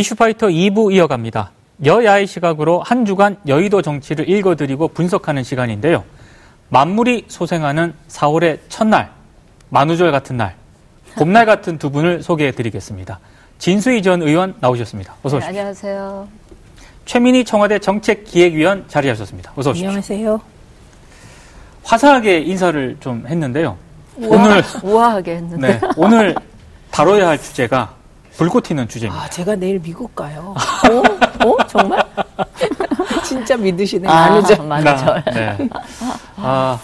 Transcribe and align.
이슈파이터 0.00 0.46
2부 0.48 0.92
이어갑니다. 0.94 1.50
여야의 1.84 2.26
시각으로 2.26 2.80
한 2.80 3.04
주간 3.04 3.36
여의도 3.46 3.82
정치를 3.82 4.28
읽어드리고 4.30 4.88
분석하는 4.88 5.42
시간인데요. 5.42 6.04
만물이 6.70 7.26
소생하는 7.28 7.92
4월의 8.08 8.60
첫날, 8.70 9.10
만우절 9.68 10.10
같은 10.10 10.38
날, 10.38 10.54
봄날 11.16 11.44
같은 11.44 11.78
두 11.78 11.90
분을 11.90 12.22
소개해드리겠습니다. 12.22 13.18
진수희 13.58 14.00
전 14.02 14.22
의원 14.22 14.54
나오셨습니다. 14.60 15.16
어서 15.22 15.36
오십시오. 15.36 15.52
네, 15.52 15.58
안녕하세요. 15.58 16.28
최민희 17.04 17.44
청와대 17.44 17.78
정책기획위원 17.78 18.84
자리하셨습니다. 18.88 19.52
어서 19.54 19.70
오십시오. 19.70 19.88
안녕하세요. 19.88 20.40
화사하게 21.82 22.38
인사를 22.40 22.96
좀 23.00 23.26
했는데요. 23.26 23.76
우아, 24.16 24.28
오늘 24.28 24.62
우아하게 24.82 25.36
했는데. 25.36 25.68
네, 25.68 25.80
오늘 25.96 26.34
다뤄야 26.90 27.28
할 27.28 27.38
주제가 27.38 27.99
불꽃 28.40 28.62
튀는 28.62 28.88
주제입니다. 28.88 29.22
아, 29.22 29.28
제가 29.28 29.54
내일 29.54 29.78
미국 29.78 30.16
가요. 30.16 30.54
어? 30.56 31.46
어? 31.46 31.56
정말? 31.66 32.02
진짜 33.22 33.54
믿으시네. 33.54 34.08
아, 34.08 34.30
만우절. 34.30 34.66
만우절. 34.66 35.24
네. 35.26 35.68
아, 36.36 36.80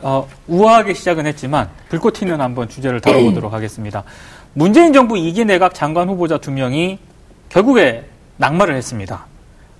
어, 0.00 0.28
우아하게 0.46 0.94
시작은 0.94 1.26
했지만 1.26 1.68
불꽃 1.88 2.12
튀는 2.12 2.40
한번 2.40 2.68
주제를 2.68 3.00
다뤄보도록 3.00 3.52
하겠습니다. 3.52 4.04
문재인 4.52 4.92
정부 4.92 5.16
2기 5.16 5.44
내각 5.44 5.74
장관 5.74 6.08
후보자 6.08 6.38
두 6.38 6.52
명이 6.52 7.00
결국에 7.48 8.04
낙마를 8.36 8.76
했습니다. 8.76 9.26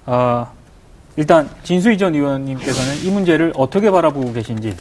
어, 0.06 0.52
일단 1.14 1.48
진수희 1.62 1.98
전 1.98 2.16
의원님께서는 2.16 3.04
이 3.04 3.10
문제를 3.12 3.52
어떻게 3.54 3.92
바라보고 3.92 4.32
계신지 4.32 4.74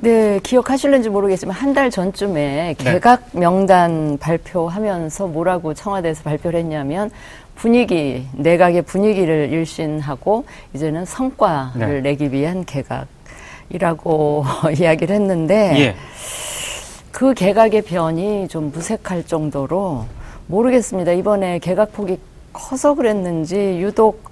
네, 0.00 0.40
기억하실는지 0.42 1.10
모르겠지만 1.10 1.54
한 1.54 1.72
달 1.72 1.90
전쯤에 1.90 2.32
네. 2.32 2.74
개각 2.76 3.22
명단 3.32 4.18
발표하면서 4.18 5.26
뭐라고 5.28 5.72
청와대에서 5.72 6.22
발표를 6.22 6.60
했냐면 6.60 7.10
분위기, 7.54 8.26
내각의 8.32 8.82
분위기를 8.82 9.50
일신하고 9.50 10.44
이제는 10.74 11.06
성과를 11.06 12.02
네. 12.02 12.10
내기 12.10 12.30
위한 12.30 12.64
개각이라고 12.66 14.44
이야기를 14.78 15.14
했는데 15.14 15.74
예. 15.78 15.96
그 17.10 17.32
개각의 17.32 17.82
변이 17.82 18.48
좀 18.48 18.70
무색할 18.70 19.24
정도로 19.26 20.04
모르겠습니다. 20.46 21.12
이번에 21.12 21.58
개각폭이 21.58 22.18
커서 22.52 22.94
그랬는지 22.94 23.78
유독 23.80 24.30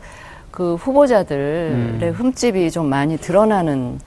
그 0.50 0.74
후보자들의 0.74 1.70
음. 1.70 2.14
흠집이 2.16 2.70
좀 2.70 2.86
많이 2.86 3.16
드러나는 3.16 3.98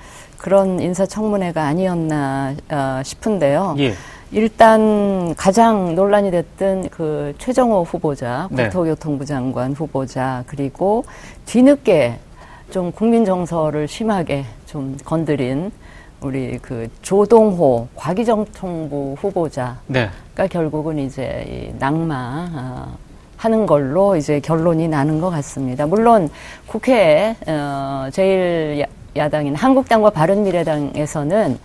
그런 0.43 0.81
인사청문회가 0.81 1.63
아니었나 1.63 2.53
어, 2.69 3.01
싶은데요. 3.01 3.75
예. 3.79 3.93
일단 4.33 5.33
가장 5.35 5.95
논란이 5.95 6.31
됐던 6.31 6.89
그 6.89 7.33
최정호 7.37 7.83
후보자, 7.83 8.49
네. 8.51 8.63
국토교통부 8.63 9.23
장관 9.23 9.71
후보자, 9.71 10.43
그리고 10.45 11.05
뒤늦게 11.45 12.19
좀 12.71 12.91
국민 12.91 13.23
정서를 13.23 13.87
심하게 13.87 14.43
좀 14.65 14.97
건드린 15.05 15.71
우리 16.19 16.59
그 16.61 16.89
조동호 17.01 17.87
과기정통부 17.95 19.15
후보자 19.17 19.77
네. 19.87 20.09
가 20.35 20.45
결국은 20.47 20.99
이제 20.99 21.45
이 21.47 21.79
낙마 21.79 22.49
어, 22.53 22.97
하는 23.37 23.65
걸로 23.65 24.17
이제 24.17 24.41
결론이 24.41 24.89
나는 24.89 25.21
것 25.21 25.29
같습니다. 25.29 25.85
물론 25.85 26.29
국회에 26.67 27.37
어, 27.47 28.09
제일 28.11 28.85
야, 29.17 29.23
야당인 29.25 29.55
한국당과 29.55 30.09
바른미래당에서는 30.11 31.59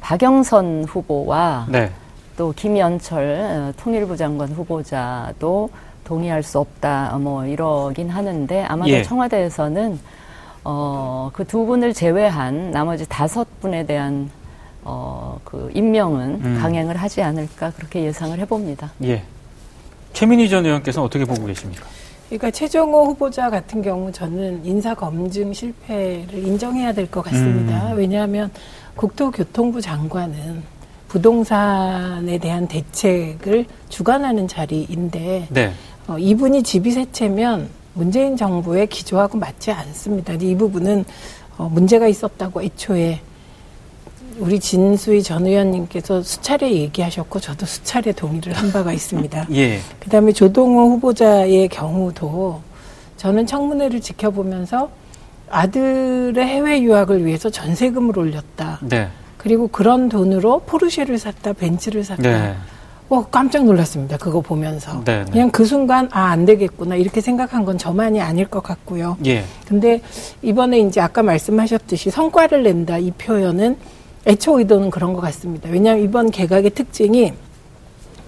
박영선 0.00 0.84
후보와 0.88 1.66
네. 1.68 1.90
또 2.36 2.52
김연철 2.56 3.38
어, 3.40 3.72
통일부 3.76 4.16
장관 4.16 4.48
후보자도 4.48 5.70
동의할 6.04 6.42
수 6.42 6.58
없다 6.58 7.10
어, 7.14 7.18
뭐 7.18 7.46
이러긴 7.46 8.08
하는데 8.08 8.64
아마도 8.64 8.90
예. 8.90 9.02
청와대에서는 9.02 9.98
어, 10.64 11.30
그 11.32 11.44
두 11.44 11.66
분을 11.66 11.92
제외한 11.92 12.70
나머지 12.70 13.06
다섯 13.08 13.46
분에 13.60 13.84
대한 13.86 14.30
어, 14.84 15.38
그 15.44 15.70
임명은 15.74 16.40
음. 16.44 16.58
강행을 16.60 16.96
하지 16.96 17.22
않을까 17.22 17.70
그렇게 17.76 18.02
예상을 18.04 18.36
해봅니다. 18.38 18.90
예. 19.04 19.22
최민희 20.12 20.48
전 20.48 20.66
의원께서는 20.66 21.06
어떻게 21.06 21.24
보고 21.24 21.46
계십니까? 21.46 21.84
그러니까 22.32 22.50
최정호 22.50 23.04
후보자 23.04 23.50
같은 23.50 23.82
경우 23.82 24.10
저는 24.10 24.64
인사 24.64 24.94
검증 24.94 25.52
실패를 25.52 26.32
인정해야 26.32 26.94
될 26.94 27.06
것 27.06 27.20
같습니다. 27.24 27.92
음. 27.92 27.98
왜냐하면 27.98 28.50
국토교통부 28.96 29.82
장관은 29.82 30.62
부동산에 31.08 32.38
대한 32.38 32.66
대책을 32.68 33.66
주관하는 33.90 34.48
자리인데 34.48 35.48
네. 35.50 35.72
어, 36.08 36.16
이분이 36.18 36.62
지비세채면 36.62 37.68
문재인 37.92 38.34
정부의 38.34 38.86
기조하고 38.86 39.36
맞지 39.36 39.70
않습니다. 39.70 40.32
이 40.32 40.56
부분은 40.56 41.04
어, 41.58 41.68
문제가 41.68 42.06
있었다고 42.08 42.62
애초에 42.62 43.20
우리 44.42 44.58
진수희 44.58 45.22
전 45.22 45.46
의원님께서 45.46 46.20
수차례 46.22 46.72
얘기하셨고 46.72 47.38
저도 47.38 47.64
수차례 47.64 48.10
동의를 48.10 48.52
한 48.52 48.72
바가 48.72 48.92
있습니다. 48.92 49.46
예. 49.54 49.78
그다음에 50.00 50.32
조동호 50.32 50.90
후보자의 50.90 51.68
경우도 51.68 52.60
저는 53.16 53.46
청문회를 53.46 54.00
지켜보면서 54.00 54.90
아들의 55.48 56.44
해외 56.44 56.82
유학을 56.82 57.24
위해서 57.24 57.50
전세금을 57.50 58.18
올렸다. 58.18 58.80
네. 58.82 59.08
그리고 59.36 59.68
그런 59.68 60.08
돈으로 60.08 60.62
포르쉐를 60.66 61.18
샀다, 61.18 61.52
벤츠를 61.52 62.02
샀다. 62.02 62.22
네. 62.22 62.56
어, 63.10 63.24
깜짝 63.30 63.64
놀랐습니다. 63.64 64.16
그거 64.16 64.40
보면서. 64.40 65.04
네, 65.04 65.24
네. 65.24 65.30
그냥 65.30 65.50
그 65.50 65.64
순간, 65.64 66.08
아, 66.10 66.30
안 66.30 66.46
되겠구나. 66.46 66.96
이렇게 66.96 67.20
생각한 67.20 67.64
건 67.64 67.78
저만이 67.78 68.20
아닐 68.20 68.46
것 68.46 68.62
같고요. 68.62 69.18
예. 69.26 69.44
근데 69.68 70.00
이번에 70.40 70.80
이제 70.80 71.00
아까 71.00 71.22
말씀하셨듯이 71.22 72.10
성과를 72.10 72.62
낸다 72.64 72.98
이 72.98 73.10
표현은 73.12 73.76
애초 74.26 74.58
의도는 74.58 74.90
그런 74.90 75.12
것 75.12 75.20
같습니다. 75.20 75.68
왜냐하면 75.70 76.04
이번 76.04 76.30
개각의 76.30 76.70
특징이 76.70 77.32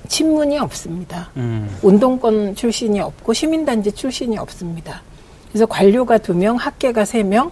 친문이 0.08 0.58
없습니다. 0.58 1.30
음. 1.36 1.68
운동권 1.82 2.54
출신이 2.54 3.00
없고 3.00 3.32
시민단체 3.32 3.90
출신이 3.90 4.36
없습니다. 4.38 5.02
그래서 5.48 5.66
관료가 5.66 6.18
두 6.18 6.34
명, 6.34 6.56
학계가 6.56 7.04
세 7.04 7.22
명, 7.22 7.50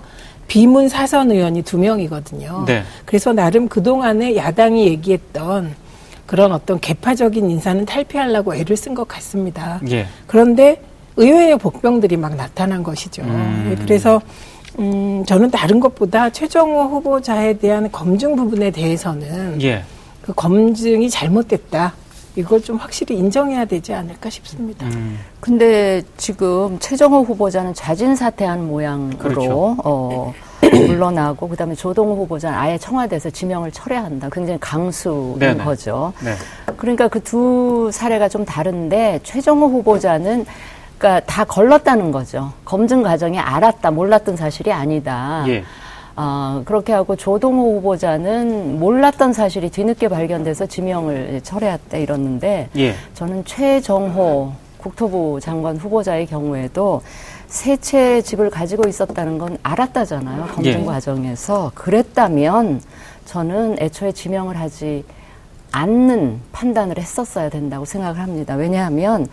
비문 0.49 0.89
사선 0.89 1.31
의원이 1.31 1.63
두 1.63 1.79
명이거든요. 1.79 2.65
네. 2.67 2.83
그래서 3.07 3.33
나름 3.33 3.69
그동안에 3.69 4.37
야당이 4.37 4.87
얘기했던 4.89 5.75
그런 6.27 6.53
어떤 6.53 6.81
개파적인 6.81 7.49
인사는 7.49 7.85
탈피하려고 7.87 8.55
애를 8.55 8.77
쓴 8.77 8.95
것 8.95 9.07
같습니다. 9.07 9.81
예. 9.91 10.07
그런데 10.27 10.83
의외의 11.17 11.59
복병들이 11.59 12.17
막 12.17 12.37
나타난 12.37 12.83
것이죠. 12.83 13.23
음. 13.23 13.67
네, 13.69 13.83
그래서 13.83 14.21
음, 14.79 15.25
저는 15.27 15.51
다른 15.51 15.81
것보다 15.81 16.31
최정호 16.31 16.83
후보자에 16.85 17.55
대한 17.59 17.91
검증 17.91 18.37
부분에 18.37 18.71
대해서는 18.71 19.61
예. 19.63 19.85
그 20.23 20.33
검증이 20.35 21.11
잘못됐다. 21.11 21.93
이걸 22.35 22.63
좀 22.63 22.77
확실히 22.77 23.19
인정해야 23.19 23.67
되지 23.67 23.93
않을까 23.93 24.31
싶습니다. 24.31 24.87
음. 24.87 25.19
근데 25.39 26.01
지금 26.17 26.79
최정호 26.79 27.23
후보자는 27.25 27.75
자진 27.75 28.17
사퇴한 28.17 28.67
모양으로 28.67 29.19
그렇죠. 29.19 29.77
어, 29.85 30.33
물러나고 30.63 31.47
그다음에 31.49 31.75
조동호 31.75 32.15
후보자는 32.23 32.57
아예 32.57 32.79
청와대에서 32.79 33.29
지명을 33.29 33.71
철회한다. 33.73 34.31
굉장히 34.33 34.59
강수인 34.61 35.39
네네. 35.39 35.63
거죠. 35.63 36.15
네. 36.25 36.33
그러니까 36.79 37.09
그 37.09 37.21
두 37.21 37.91
사례가 37.93 38.29
좀 38.31 38.47
다른데 38.47 39.21
최정호 39.25 39.67
후보자는 39.67 40.47
그러니까 41.03 41.21
다 41.27 41.45
걸렀다는 41.45 42.13
거죠. 42.13 42.53
검증 42.65 43.03
과정에 43.03 43.37
알았다, 43.37 43.91
몰랐던 43.91 44.37
사실이 44.37 44.73
아니다. 44.73 45.45
예. 45.49 45.65
어, 46.15 46.63
그렇게 46.65 46.93
하고 46.93 47.17
조동호 47.17 47.79
후보자는 47.79 48.79
몰랐던 48.79 49.33
사실이 49.33 49.71
뒤늦게 49.71 50.07
발견돼서 50.09 50.67
지명을 50.67 51.41
철회했다 51.43 51.99
이러는데 51.99 52.69
예. 52.77 52.95
저는 53.15 53.45
최정호 53.45 54.53
국토부 54.79 55.41
장관 55.41 55.77
후보자의 55.77 56.27
경우에도 56.27 57.03
세채 57.49 58.23
집을 58.23 58.51
가지고 58.51 58.89
있었다는 58.89 59.39
건 59.39 59.59
알았다잖아요. 59.65 60.47
검증 60.55 60.83
예. 60.83 60.85
과정에서. 60.85 61.73
그랬다면 61.75 62.81
저는 63.25 63.79
애초에 63.81 64.13
지명을 64.13 64.57
하지 64.57 65.05
않는 65.73 66.41
판단을 66.53 66.99
했었어야 66.99 67.49
된다고 67.49 67.85
생각을 67.85 68.21
합니다. 68.21 68.55
왜냐하면 68.55 69.27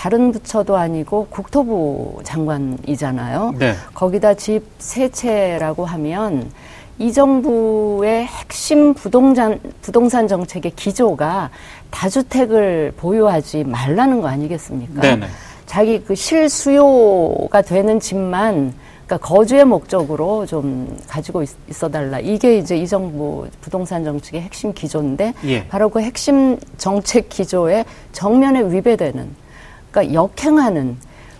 다른 0.00 0.32
부처도 0.32 0.78
아니고 0.78 1.26
국토부 1.28 2.20
장관이잖아요. 2.24 3.54
네. 3.58 3.74
거기다 3.92 4.32
집 4.32 4.62
세 4.78 5.10
채라고 5.10 5.84
하면 5.84 6.50
이 6.98 7.12
정부의 7.12 8.24
핵심 8.24 8.94
부동산 8.94 9.60
부동산 9.82 10.26
정책의 10.26 10.72
기조가 10.74 11.50
다주택을 11.90 12.94
보유하지 12.96 13.64
말라는 13.64 14.22
거 14.22 14.28
아니겠습니까? 14.28 15.02
네네. 15.02 15.26
자기 15.66 16.02
그 16.02 16.14
실수요가 16.14 17.60
되는 17.60 18.00
집만 18.00 18.72
그러니까 19.06 19.18
거주의 19.28 19.66
목적으로 19.66 20.46
좀 20.46 20.98
가지고 21.08 21.42
있, 21.42 21.50
있어달라. 21.68 22.20
이게 22.20 22.56
이제 22.56 22.74
이 22.74 22.86
정부 22.88 23.46
부동산 23.60 24.02
정책의 24.02 24.40
핵심 24.40 24.72
기조인데 24.72 25.34
예. 25.44 25.66
바로 25.68 25.90
그 25.90 26.00
핵심 26.00 26.56
정책 26.78 27.28
기조에 27.28 27.84
정면에 28.12 28.62
위배되는 28.62 29.49
그러니까 29.90 30.14
역행하는 30.14 30.96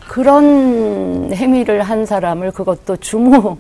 그런 0.08 1.31
행위를 1.32 1.82
한 1.82 2.05
사람을 2.05 2.50
그것도 2.50 2.97
주무 2.97 3.56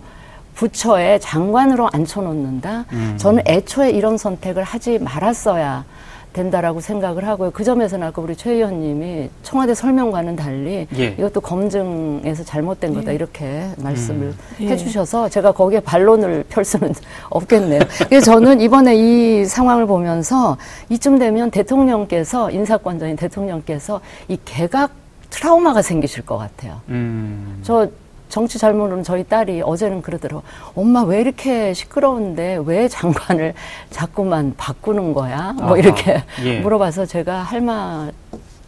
부처에 0.54 1.18
장관으로 1.20 1.88
앉혀놓는다. 1.92 2.84
음. 2.92 3.14
저는 3.16 3.44
애초에 3.46 3.90
이런 3.90 4.18
선택을 4.18 4.62
하지 4.62 4.98
말았어야 4.98 5.84
된다라고 6.32 6.80
생각을 6.80 7.26
하고요. 7.26 7.50
그 7.50 7.64
점에서는 7.64 8.06
아까 8.06 8.22
우리 8.22 8.36
최 8.36 8.52
의원님이 8.52 9.30
청와대 9.42 9.74
설명과는 9.74 10.36
달리 10.36 10.86
예. 10.96 11.06
이것도 11.18 11.40
검증에서 11.40 12.44
잘못된 12.44 12.94
거다 12.94 13.12
이렇게 13.12 13.66
말씀을 13.78 14.34
예. 14.60 14.68
해주셔서 14.68 15.28
제가 15.28 15.52
거기에 15.52 15.80
반론을 15.80 16.44
펼 16.50 16.64
수는 16.64 16.94
없겠네요. 17.30 17.80
그래서 18.08 18.32
저는 18.32 18.60
이번에 18.60 18.94
이 18.96 19.44
상황을 19.44 19.86
보면서 19.86 20.56
이쯤 20.88 21.18
되면 21.18 21.50
대통령께서 21.50 22.50
인사권자인 22.50 23.16
대통령께서 23.16 24.00
이 24.28 24.38
개각 24.44 24.92
트라우마가 25.30 25.82
생기실 25.82 26.26
것 26.26 26.36
같아요. 26.38 26.80
음. 26.88 27.60
저 27.62 27.88
정치 28.30 28.58
잘 28.58 28.72
모르는 28.72 29.02
저희 29.02 29.24
딸이 29.24 29.60
어제는 29.62 30.00
그러더라고. 30.00 30.42
엄마 30.74 31.02
왜 31.02 31.20
이렇게 31.20 31.74
시끄러운데 31.74 32.60
왜 32.64 32.88
장관을 32.88 33.52
자꾸만 33.90 34.54
바꾸는 34.56 35.12
거야? 35.12 35.52
뭐 35.52 35.66
아하, 35.66 35.76
이렇게 35.78 36.22
예. 36.44 36.60
물어봐서 36.60 37.04
제가 37.06 37.42
할 37.42 37.60
말 37.60 38.12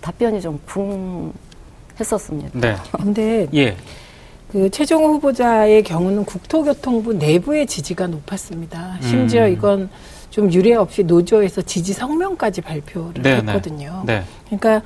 답변이 0.02 0.40
좀 0.42 0.58
궁했었습니다. 0.66 2.50
네. 2.58 2.76
근데 2.92 3.46
예. 3.54 3.76
그 4.50 4.68
최종 4.68 5.04
후보자의 5.04 5.82
경우는 5.84 6.24
국토교통부 6.26 7.14
내부의 7.14 7.66
지지가 7.66 8.08
높았습니다. 8.08 8.98
심지어 9.00 9.46
음. 9.46 9.52
이건 9.52 9.90
좀 10.28 10.52
유례 10.52 10.74
없이 10.74 11.04
노조에서 11.04 11.62
지지 11.62 11.92
성명까지 11.94 12.60
발표를 12.62 13.22
네, 13.22 13.40
네. 13.40 13.52
했거든요. 13.52 14.02
네. 14.04 14.22
그러니까 14.46 14.82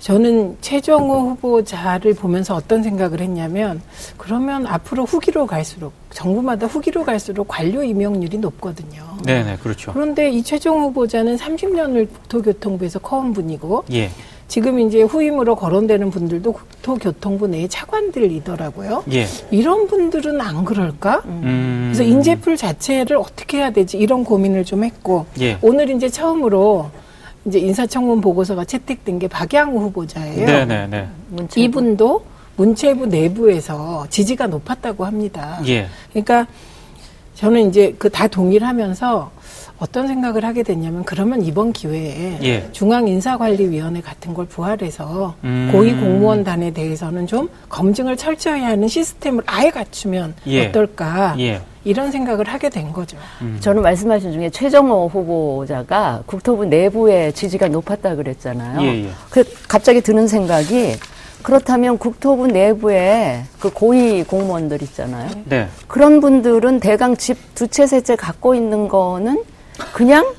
저는 0.00 0.56
최정호 0.62 1.30
후보자를 1.30 2.14
보면서 2.14 2.54
어떤 2.54 2.82
생각을 2.82 3.20
했냐면 3.20 3.80
그러면 4.16 4.66
앞으로 4.66 5.04
후기로 5.04 5.46
갈수록 5.46 5.92
정부마다 6.10 6.66
후기로 6.66 7.04
갈수록 7.04 7.44
관료 7.46 7.82
임용률이 7.82 8.38
높거든요. 8.38 9.04
네, 9.24 9.44
네, 9.44 9.56
그렇죠. 9.62 9.92
그런데 9.92 10.30
이 10.30 10.42
최종 10.42 10.82
후보자는 10.82 11.36
30년을 11.36 12.08
국토교통부에서 12.12 12.98
커온 12.98 13.34
분이고 13.34 13.84
예. 13.92 14.10
지금 14.48 14.80
이제 14.80 15.02
후임으로 15.02 15.54
거론되는 15.54 16.10
분들도 16.10 16.50
국토교통부 16.52 17.46
내의 17.46 17.68
차관들이더라고요. 17.68 19.04
예. 19.12 19.26
이런 19.50 19.86
분들은 19.86 20.40
안 20.40 20.64
그럴까? 20.64 21.22
음. 21.26 21.92
그래서 21.92 22.02
인재풀 22.02 22.56
자체를 22.56 23.16
어떻게 23.16 23.58
해야 23.58 23.70
되지 23.70 23.98
이런 23.98 24.24
고민을 24.24 24.64
좀 24.64 24.82
했고 24.82 25.26
예. 25.40 25.58
오늘 25.60 25.90
이제 25.90 26.08
처음으로 26.08 26.90
이제 27.50 27.58
인사청문 27.58 28.20
보고서가 28.20 28.64
채택된 28.64 29.18
게 29.18 29.26
박양우 29.28 29.76
후보자예요. 29.80 30.46
네, 30.46 30.64
네, 30.64 30.86
네. 30.86 31.08
문체부. 31.30 31.60
이분도 31.60 32.24
문체부 32.56 33.06
내부에서 33.06 34.06
지지가 34.08 34.46
높았다고 34.46 35.04
합니다. 35.04 35.60
예. 35.66 35.88
그러니까 36.10 36.46
저는 37.34 37.68
이제 37.68 37.92
그 37.98 38.08
다 38.08 38.28
동의를 38.28 38.66
하면서 38.66 39.30
어떤 39.80 40.06
생각을 40.06 40.44
하게 40.44 40.62
됐냐면 40.62 41.04
그러면 41.04 41.42
이번 41.42 41.72
기회에 41.72 42.38
예. 42.42 42.68
중앙인사관리위원회 42.72 44.00
같은 44.02 44.32
걸 44.34 44.46
부활해서 44.46 45.34
음. 45.42 45.70
고위 45.72 45.92
공무원단에 45.94 46.70
대해서는 46.72 47.26
좀 47.26 47.48
검증을 47.68 48.16
철저히 48.16 48.62
하는 48.62 48.86
시스템을 48.86 49.42
아예 49.46 49.70
갖추면 49.70 50.34
예. 50.46 50.66
어떨까 50.68 51.34
예. 51.38 51.62
이런 51.84 52.10
생각을 52.10 52.46
하게 52.46 52.68
된 52.68 52.92
거죠. 52.92 53.16
음. 53.40 53.56
저는 53.60 53.82
말씀하신 53.82 54.32
중에 54.32 54.50
최정호 54.50 55.08
후보자가 55.08 56.22
국토부 56.26 56.64
내부의 56.66 57.32
지지가 57.32 57.68
높았다 57.68 58.16
그랬잖아요. 58.16 58.82
예, 58.82 59.04
예. 59.06 59.10
그 59.30 59.44
갑자기 59.68 60.00
드는 60.00 60.28
생각이 60.28 60.96
그렇다면 61.42 61.96
국토부 61.96 62.46
내부에 62.48 63.44
그 63.58 63.72
고위 63.72 64.22
공무원들 64.24 64.82
있잖아요. 64.82 65.30
네. 65.46 65.68
그런 65.88 66.20
분들은 66.20 66.80
대강 66.80 67.16
집 67.16 67.38
두 67.54 67.66
채 67.66 67.84
세 67.84 68.02
채 68.02 68.14
갖고 68.14 68.54
있는 68.54 68.88
거는 68.88 69.42
그냥 69.94 70.34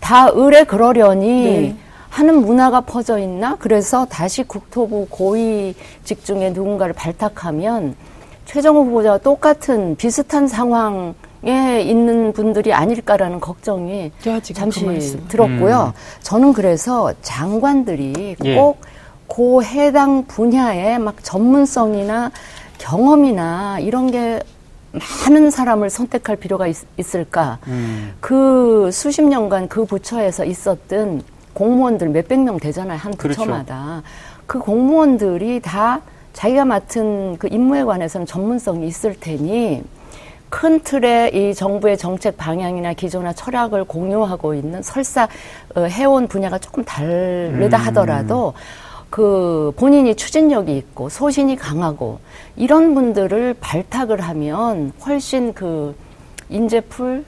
다 0.00 0.28
의뢰 0.32 0.64
그러려니 0.64 1.44
네. 1.44 1.76
하는 2.08 2.36
문화가 2.42 2.80
퍼져 2.80 3.18
있나? 3.18 3.56
그래서 3.58 4.06
다시 4.06 4.42
국토부 4.42 5.06
고위직 5.10 6.24
중에 6.24 6.50
누군가를 6.50 6.94
발탁하면 6.94 7.94
최정호 8.44 8.84
후보자와 8.84 9.18
똑같은 9.18 9.96
비슷한 9.96 10.48
상황 10.48 11.14
에 11.44 11.82
있는 11.82 12.32
분들이 12.32 12.72
아닐까라는 12.72 13.40
걱정이 13.40 14.12
잠시 14.54 14.84
그. 14.84 15.24
들었고요. 15.26 15.92
저는 16.20 16.52
그래서 16.52 17.12
장관들이 17.20 18.36
예. 18.44 18.54
꼭그 18.54 19.64
해당 19.64 20.24
분야의 20.26 21.00
막 21.00 21.16
전문성이나 21.24 22.30
경험이나 22.78 23.80
이런 23.80 24.12
게 24.12 24.40
많은 24.92 25.50
사람을 25.50 25.90
선택할 25.90 26.36
필요가 26.36 26.68
있, 26.68 26.76
을까 27.12 27.58
음. 27.66 28.14
그 28.20 28.90
수십 28.92 29.22
년간 29.22 29.66
그 29.66 29.84
부처에서 29.84 30.44
있었던 30.44 31.22
공무원들 31.54 32.08
몇백 32.10 32.38
명 32.40 32.58
되잖아요. 32.58 32.98
한 32.98 33.16
그렇죠. 33.16 33.40
부처마다. 33.40 34.02
그 34.46 34.60
공무원들이 34.60 35.60
다 35.60 36.02
자기가 36.32 36.64
맡은 36.64 37.36
그 37.38 37.48
임무에 37.50 37.84
관해서는 37.84 38.26
전문성이 38.26 38.86
있을 38.86 39.18
테니 39.18 39.82
큰 40.48 40.80
틀의 40.80 41.34
이 41.34 41.54
정부의 41.54 41.96
정책 41.96 42.36
방향이나 42.36 42.92
기조나 42.92 43.32
철학을 43.32 43.84
공유하고 43.84 44.54
있는 44.54 44.82
설사 44.82 45.28
어, 45.74 45.82
해온 45.84 46.28
분야가 46.28 46.58
조금 46.58 46.84
다르다 46.84 47.78
음. 47.78 47.86
하더라도 47.86 48.52
그 49.08 49.72
본인이 49.76 50.14
추진력이 50.14 50.76
있고 50.76 51.08
소신이 51.08 51.56
강하고 51.56 52.18
이런 52.56 52.94
분들을 52.94 53.56
발탁을 53.60 54.20
하면 54.20 54.92
훨씬 55.04 55.52
그 55.54 55.94
인재풀 56.50 57.24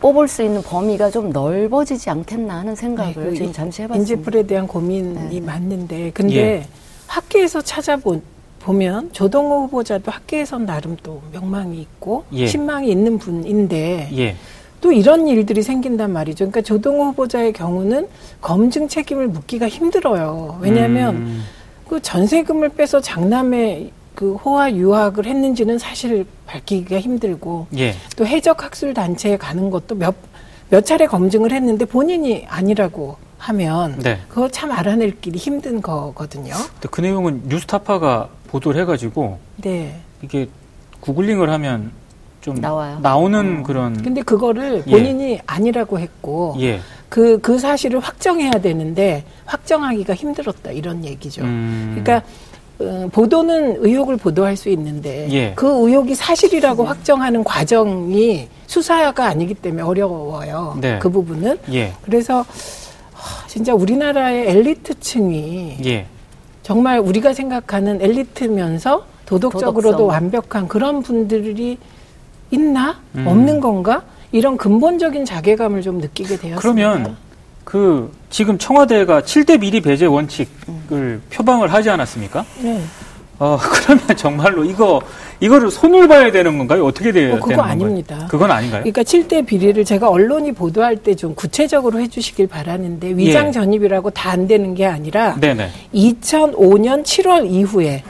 뽑을 0.00 0.28
수 0.28 0.42
있는 0.42 0.60
범위가 0.62 1.10
좀 1.10 1.30
넓어지지 1.30 2.10
않겠나 2.10 2.58
하는 2.58 2.74
생각을 2.74 3.14
네, 3.14 3.20
그 3.20 3.34
지금 3.34 3.52
잠시 3.52 3.82
해봤습니다. 3.82 4.12
인재풀에 4.14 4.46
대한 4.46 4.66
고민이 4.66 5.40
맞는데 5.40 6.10
근데 6.12 6.36
예. 6.36 6.66
학계에서 7.06 7.62
찾아보 7.62 8.20
보면 8.64 9.12
조동호 9.12 9.64
후보자도 9.64 10.10
학계에선 10.10 10.64
나름 10.64 10.96
또 11.02 11.22
명망이 11.32 11.78
있고 11.80 12.24
예. 12.32 12.46
신망이 12.46 12.90
있는 12.90 13.18
분인데 13.18 14.08
예. 14.16 14.36
또 14.80 14.90
이런 14.90 15.28
일들이 15.28 15.62
생긴단 15.62 16.12
말이죠. 16.12 16.46
그러니까 16.46 16.62
조동호 16.62 17.04
후보자의 17.10 17.52
경우는 17.52 18.08
검증 18.40 18.88
책임을 18.88 19.28
묻기가 19.28 19.68
힘들어요. 19.68 20.58
왜냐하면 20.62 21.16
음. 21.16 21.44
그 21.88 22.00
전세금을 22.00 22.70
빼서 22.70 23.00
장남의 23.00 23.92
그 24.14 24.34
호화 24.36 24.72
유학을 24.72 25.26
했는지는 25.26 25.78
사실 25.78 26.24
밝히기가 26.46 27.00
힘들고 27.00 27.66
예. 27.76 27.94
또 28.16 28.26
해적 28.26 28.64
학술 28.64 28.94
단체에 28.94 29.36
가는 29.36 29.68
것도 29.68 29.94
몇, 29.96 30.14
몇 30.70 30.86
차례 30.86 31.06
검증을 31.06 31.52
했는데 31.52 31.84
본인이 31.84 32.46
아니라고 32.48 33.16
하면 33.44 33.98
네. 33.98 34.18
그거 34.28 34.48
참 34.48 34.72
알아낼 34.72 35.20
길이 35.20 35.38
힘든 35.38 35.82
거거든요. 35.82 36.54
근데 36.54 36.88
그 36.90 37.00
내용은 37.02 37.42
뉴스타파가 37.46 38.28
보도를 38.48 38.80
해가지고 38.80 39.38
네. 39.58 40.00
이게 40.22 40.48
구글링을 41.00 41.50
하면 41.50 41.90
좀 42.40 42.54
나와요. 42.56 42.98
나오는 43.02 43.62
그런 43.62 44.02
근데 44.02 44.22
그거를 44.22 44.82
예. 44.86 44.90
본인이 44.90 45.40
아니라고 45.46 45.98
했고 45.98 46.56
예. 46.60 46.80
그, 47.10 47.38
그 47.40 47.58
사실을 47.58 48.00
확정해야 48.00 48.52
되는데 48.52 49.24
확정하기가 49.44 50.14
힘들었다 50.14 50.70
이런 50.70 51.04
얘기죠. 51.04 51.42
음. 51.42 52.02
그러니까 52.02 52.26
어, 52.78 53.08
보도는 53.12 53.84
의혹을 53.84 54.16
보도할 54.16 54.56
수 54.56 54.68
있는데 54.70 55.28
예. 55.30 55.52
그 55.54 55.66
의혹이 55.66 56.14
사실이라고 56.14 56.84
확정하는 56.84 57.44
과정이 57.44 58.48
수사가 58.66 59.26
아니기 59.26 59.54
때문에 59.54 59.82
어려워요. 59.82 60.78
네. 60.80 60.98
그 60.98 61.10
부분은 61.10 61.58
예. 61.72 61.92
그래서 62.02 62.40
하, 62.40 62.44
진짜 63.54 63.72
우리나라의 63.72 64.48
엘리트층이 64.48 65.76
예. 65.84 66.06
정말 66.64 66.98
우리가 66.98 67.32
생각하는 67.32 68.02
엘리트면서 68.02 69.06
도덕적으로도 69.26 69.98
도덕성. 69.98 70.08
완벽한 70.08 70.66
그런 70.66 71.02
분들이 71.04 71.78
있나 72.50 73.00
음. 73.14 73.28
없는 73.28 73.60
건가 73.60 74.02
이런 74.32 74.56
근본적인 74.56 75.24
자괴감을 75.24 75.82
좀 75.82 75.98
느끼게 75.98 76.36
되었습니다. 76.36 76.58
그러면 76.58 77.16
그 77.62 78.12
지금 78.28 78.58
청와대가 78.58 79.20
7대 79.22 79.60
비리 79.60 79.80
배제 79.80 80.06
원칙을 80.06 81.20
표방을 81.30 81.72
하지 81.72 81.90
않았습니까? 81.90 82.44
네. 82.60 82.82
어, 83.38 83.56
그러면 83.70 84.04
정말로 84.16 84.64
이거 84.64 85.00
이거를 85.40 85.70
손을 85.70 86.08
봐야 86.08 86.30
되는 86.30 86.58
건가요? 86.58 86.84
어떻게 86.86 87.12
돼야 87.12 87.32
어, 87.32 87.34
그거 87.36 87.48
되는 87.48 87.56
건가요? 87.58 87.72
아닙니다. 87.72 88.26
그건 88.30 88.50
아닌가요? 88.50 88.80
그러니까 88.82 89.02
7대 89.02 89.44
비리를 89.46 89.84
제가 89.84 90.08
언론이 90.10 90.52
보도할 90.52 90.96
때 90.96 91.14
좀 91.14 91.34
구체적으로 91.34 92.00
해주시길 92.00 92.46
바라는데 92.48 93.16
위장 93.16 93.48
예. 93.48 93.52
전입이라고 93.52 94.10
다 94.10 94.34
안 94.34 94.48
되는 94.48 94.74
게 94.74 94.84
아니라 94.84 95.36
네네. 95.38 95.68
2005년 95.94 97.04
7월 97.04 97.48
이후에 97.48 98.02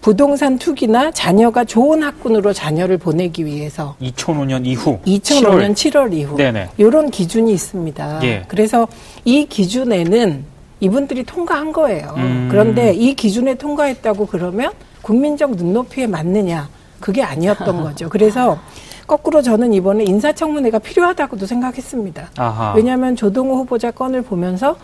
부동산 0.00 0.58
투기나 0.58 1.12
자녀가 1.12 1.64
좋은 1.64 2.02
학군으로 2.02 2.52
자녀를 2.52 2.98
보내기 2.98 3.44
위해서 3.46 3.94
2005년 4.02 4.66
이후 4.66 4.98
2005년 5.06 5.74
7월, 5.74 6.12
이후 6.12 6.36
네네. 6.36 6.70
이런 6.78 7.10
기준이 7.10 7.52
있습니다. 7.52 8.20
예. 8.24 8.42
그래서 8.48 8.88
이 9.24 9.46
기준에는 9.46 10.44
이분들이 10.80 11.22
통과한 11.22 11.72
거예요. 11.72 12.14
음. 12.16 12.48
그런데 12.50 12.92
이 12.92 13.14
기준에 13.14 13.54
통과했다고 13.54 14.26
그러면 14.26 14.72
국민적 15.02 15.56
눈높이에 15.56 16.06
맞느냐? 16.06 16.68
그게 17.00 17.22
아니었던 17.22 17.82
거죠. 17.82 18.08
그래서 18.08 18.58
거꾸로 19.06 19.42
저는 19.42 19.72
이번에 19.72 20.04
인사청문회가 20.04 20.78
필요하다고도 20.78 21.46
생각했습니다. 21.46 22.30
아하. 22.38 22.72
왜냐하면 22.74 23.16
조동호 23.16 23.56
후보자 23.56 23.90
건을 23.90 24.22
보면서 24.22 24.76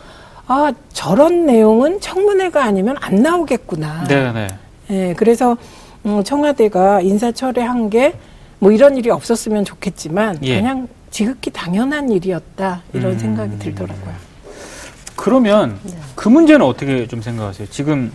아 0.49 0.73
저런 0.93 1.47
내용은 1.47 2.01
청문회가 2.01 2.65
아니면 2.65 2.97
안 3.01 3.23
나오겠구나. 3.23 4.05
네네. 4.09 4.49
예, 4.91 5.15
그래서 5.17 5.57
음, 6.07 6.25
청와대가 6.25 7.01
인사 7.01 7.31
철회한 7.33 7.91
게 7.91 8.15
뭐 8.61 8.73
이런 8.73 8.97
일이 8.97 9.11
없었으면 9.11 9.65
좋겠지만 9.65 10.39
예. 10.43 10.57
그냥 10.57 10.89
지극히 11.11 11.51
당연한 11.51 12.11
일이었다 12.11 12.83
이런 12.93 13.13
음. 13.13 13.19
생각이 13.19 13.59
들더라고요. 13.59 14.15
그러면 15.17 15.79
네. 15.85 15.97
그 16.15 16.29
문제는 16.29 16.65
어떻게 16.65 17.07
좀 17.07 17.23
생각하세요? 17.23 17.69
지금 17.71 18.13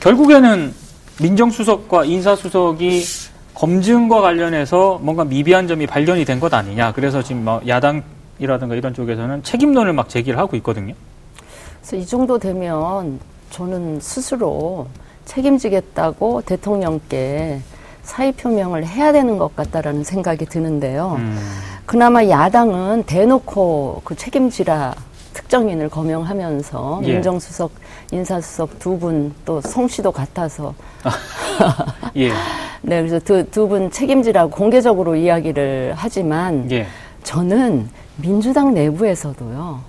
결국에는 0.00 0.72
민정수석과 1.20 2.04
인사수석이 2.04 3.04
검증과 3.54 4.20
관련해서 4.20 4.98
뭔가 5.02 5.24
미비한 5.24 5.66
점이 5.66 5.86
발견이 5.86 6.24
된 6.24 6.40
것 6.40 6.52
아니냐. 6.52 6.92
그래서 6.92 7.22
지금 7.22 7.44
뭐 7.44 7.60
야당이라든가 7.66 8.74
이런 8.74 8.92
쪽에서는 8.92 9.42
책임론을 9.42 9.94
막 9.94 10.08
제기를 10.10 10.38
하고 10.38 10.56
있거든요. 10.56 10.94
그래서 11.80 11.96
이 11.96 12.04
정도 12.06 12.38
되면 12.38 13.18
저는 13.50 14.00
스스로 14.00 14.86
책임지겠다고 15.24 16.42
대통령께 16.42 17.60
사의 18.02 18.32
표명을 18.32 18.86
해야 18.86 19.10
되는 19.12 19.38
것 19.38 19.56
같다라는 19.56 20.04
생각이 20.04 20.44
드는데요. 20.46 21.16
음. 21.18 21.38
그나마 21.86 22.24
야당은 22.28 23.04
대놓고 23.04 24.02
그 24.04 24.14
책임지라 24.14 24.94
특정인을 25.32 25.88
거명하면서 25.88 27.00
예. 27.04 27.12
민정수석, 27.14 27.70
인사수석 28.12 28.78
두 28.78 28.98
분 28.98 29.34
또 29.44 29.60
성씨도 29.60 30.12
같아서 30.12 30.74
예. 32.16 32.30
네 32.82 33.02
그래서 33.02 33.18
두 33.50 33.66
분 33.68 33.90
책임지라고 33.90 34.50
공개적으로 34.50 35.16
이야기를 35.16 35.94
하지만 35.96 36.70
예. 36.70 36.86
저는 37.24 37.88
민주당 38.16 38.72
내부에서도요. 38.74 39.80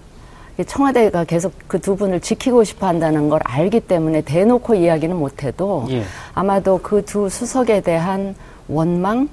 청와대가 0.65 1.23
계속 1.23 1.53
그 1.67 1.79
두 1.79 1.95
분을 1.95 2.19
지키고 2.19 2.63
싶어 2.63 2.87
한다는 2.87 3.29
걸 3.29 3.39
알기 3.43 3.79
때문에 3.81 4.21
대놓고 4.21 4.73
이야기는 4.75 5.15
못해도 5.15 5.85
예. 5.91 6.03
아마도 6.33 6.79
그 6.79 7.03
두 7.05 7.29
수석에 7.29 7.81
대한 7.81 8.33
원망, 8.67 9.29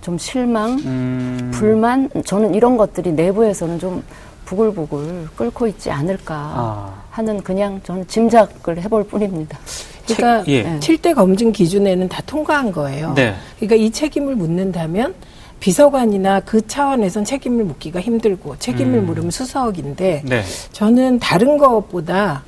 좀 0.00 0.16
실망, 0.16 0.78
음. 0.84 1.50
불만, 1.52 2.08
저는 2.24 2.54
이런 2.54 2.76
것들이 2.76 3.12
내부에서는 3.12 3.78
좀 3.80 4.02
부글부글 4.46 5.28
끓고 5.36 5.66
있지 5.66 5.90
않을까 5.90 6.34
아. 6.34 6.94
하는 7.20 7.42
그냥 7.42 7.80
저는 7.84 8.06
짐작을 8.08 8.80
해볼 8.82 9.04
뿐입니다. 9.04 9.58
그러니까 10.06 10.42
책- 10.44 10.48
예. 10.48 10.62
네. 10.62 10.80
7대 10.80 11.14
검증 11.14 11.52
기준에는 11.52 12.08
다 12.08 12.22
통과한 12.26 12.72
거예요. 12.72 13.12
네. 13.14 13.34
그러니까 13.58 13.76
이 13.76 13.90
책임을 13.90 14.34
묻는다면 14.36 15.14
비서관이나 15.60 16.40
그 16.40 16.66
차원에선 16.66 17.24
책임을 17.26 17.64
묻기가 17.64 18.00
힘들고 18.00 18.56
책임을 18.58 19.00
음. 19.00 19.06
물으면 19.06 19.30
수석인데 19.30 20.22
네. 20.24 20.42
저는 20.72 21.18
다른 21.18 21.58
것보다 21.58 22.42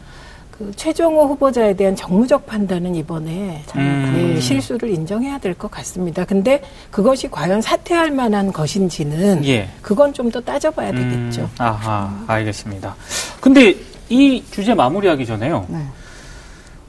그 0.51 0.71
최종호 0.77 1.25
후보자에 1.27 1.75
대한 1.75 1.95
정무적 1.95 2.47
판단은 2.47 2.95
이번에 2.95 3.63
음. 3.77 4.33
예, 4.37 4.41
실수를 4.41 4.89
인정해야 4.91 5.39
될 5.39 5.53
것 5.55 5.71
같습니다. 5.71 6.25
근데 6.25 6.63
그것이 6.91 7.31
과연 7.31 7.61
사퇴할 7.61 8.11
만한 8.11 8.51
것인지는 8.53 9.45
예. 9.47 9.69
그건 9.83 10.13
좀 10.15 10.31
더 10.31 10.41
따져봐야 10.41 10.93
되겠죠. 10.93 11.43
음, 11.43 11.49
아하, 11.59 12.11
알겠습니다. 12.27 12.97
근데 13.41 13.75
이 14.13 14.45
주제 14.51 14.75
마무리하기 14.75 15.25
전에요. 15.25 15.65
네. 15.71 15.79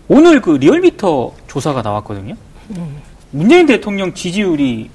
오늘 0.09 0.41
그 0.41 0.51
리얼미터 0.51 1.31
조사가 1.47 1.81
나왔거든요. 1.81 2.35
음. 2.71 2.97
문재인 3.31 3.65
대통령 3.65 4.13
지지율이 4.13 4.89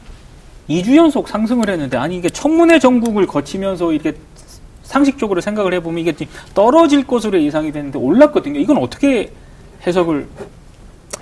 2주 0.68 0.94
연속 0.96 1.28
상승을 1.28 1.70
했는데 1.70 1.96
아니 1.96 2.18
이게 2.18 2.28
청문회 2.28 2.78
정국을 2.78 3.26
거치면서 3.26 3.92
이렇게 3.92 4.14
상식적으로 4.82 5.40
생각을 5.40 5.72
해보면 5.74 6.00
이게 6.00 6.14
떨어질 6.52 7.06
것으로 7.06 7.42
예상이 7.42 7.72
됐는데 7.72 7.98
올랐거든요. 7.98 8.60
이건 8.60 8.76
어떻게 8.76 9.32
해석을 9.86 10.28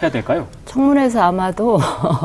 해야 0.02 0.10
될까요? 0.10 0.48
청문회에서 0.64 1.22
아마도 1.22 1.78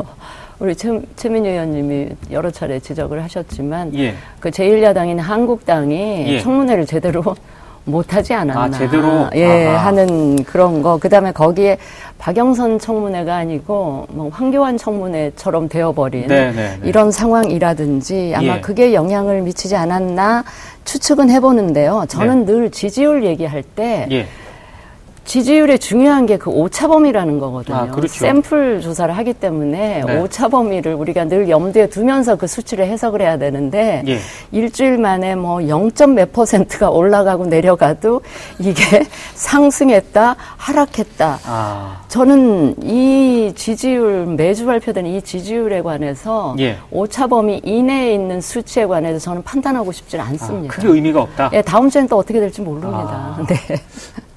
우리 0.58 0.74
최, 0.74 1.00
최민희 1.14 1.48
의원님이 1.48 2.08
여러 2.32 2.50
차례 2.50 2.80
지적을 2.80 3.22
하셨지만 3.22 3.94
예. 3.94 4.16
그 4.40 4.50
제1야당인 4.50 5.18
한국당이 5.18 6.24
예. 6.26 6.40
청문회를 6.40 6.86
제대로 6.86 7.22
못하지 7.84 8.32
않았나. 8.32 8.62
아, 8.62 8.70
제대로? 8.70 9.28
예, 9.34 9.66
아하. 9.66 9.86
하는 9.86 10.42
그런 10.44 10.82
거. 10.82 10.98
그 10.98 11.08
다음에 11.08 11.32
거기에 11.32 11.78
박영선 12.18 12.78
청문회가 12.78 13.34
아니고 13.36 14.06
뭐 14.10 14.30
황교안 14.32 14.76
청문회처럼 14.76 15.68
되어버린 15.68 16.28
네, 16.28 16.52
네, 16.52 16.52
네. 16.52 16.78
이런 16.84 17.10
상황이라든지 17.10 18.32
아마 18.36 18.56
예. 18.56 18.60
그게 18.60 18.94
영향을 18.94 19.42
미치지 19.42 19.74
않았나 19.74 20.44
추측은 20.84 21.30
해보는데요. 21.30 22.04
저는 22.08 22.44
늘 22.44 22.70
지지율 22.70 23.24
얘기할 23.24 23.62
때 23.62 24.06
예. 24.10 24.26
지지율에 25.24 25.78
중요한 25.78 26.26
게 26.26 26.32
그 26.42 26.50
오차 26.50 26.88
범위라는 26.88 27.38
거거든요. 27.38 27.76
아, 27.76 27.86
그렇죠. 27.86 28.14
샘플 28.14 28.80
조사를 28.80 29.16
하기 29.16 29.34
때문에 29.34 30.02
네. 30.04 30.18
오차 30.18 30.48
범위를 30.48 30.94
우리가 30.94 31.26
늘 31.26 31.48
염두에 31.48 31.88
두면서 31.88 32.34
그 32.34 32.48
수치를 32.48 32.86
해석을 32.86 33.20
해야 33.20 33.38
되는데 33.38 34.02
예. 34.08 34.18
일주일 34.50 34.98
만에 34.98 35.36
뭐 35.36 35.66
0. 35.68 35.90
몇 36.16 36.32
퍼센트가 36.32 36.90
올라가고 36.90 37.46
내려가도 37.46 38.22
이게 38.58 38.82
상승했다, 39.34 40.34
하락했다. 40.56 41.38
아. 41.46 42.00
저는 42.08 42.74
이 42.82 43.52
지지율 43.54 44.26
매주 44.26 44.66
발표되는 44.66 45.08
이 45.08 45.22
지지율에 45.22 45.82
관해서 45.82 46.56
예. 46.58 46.78
오차 46.90 47.28
범위 47.28 47.60
이내에 47.62 48.14
있는 48.14 48.40
수치에 48.40 48.86
관해서 48.86 49.18
저는 49.20 49.44
판단하고 49.44 49.92
싶지 49.92 50.18
아, 50.18 50.24
않습니다. 50.24 50.74
크게 50.74 50.88
의미가 50.88 51.22
없다. 51.22 51.50
예, 51.52 51.62
다음 51.62 51.88
주엔 51.88 52.08
또 52.08 52.16
어떻게 52.16 52.40
될지 52.40 52.60
모릅니다. 52.62 53.36
아. 53.38 53.44
네. 53.48 53.56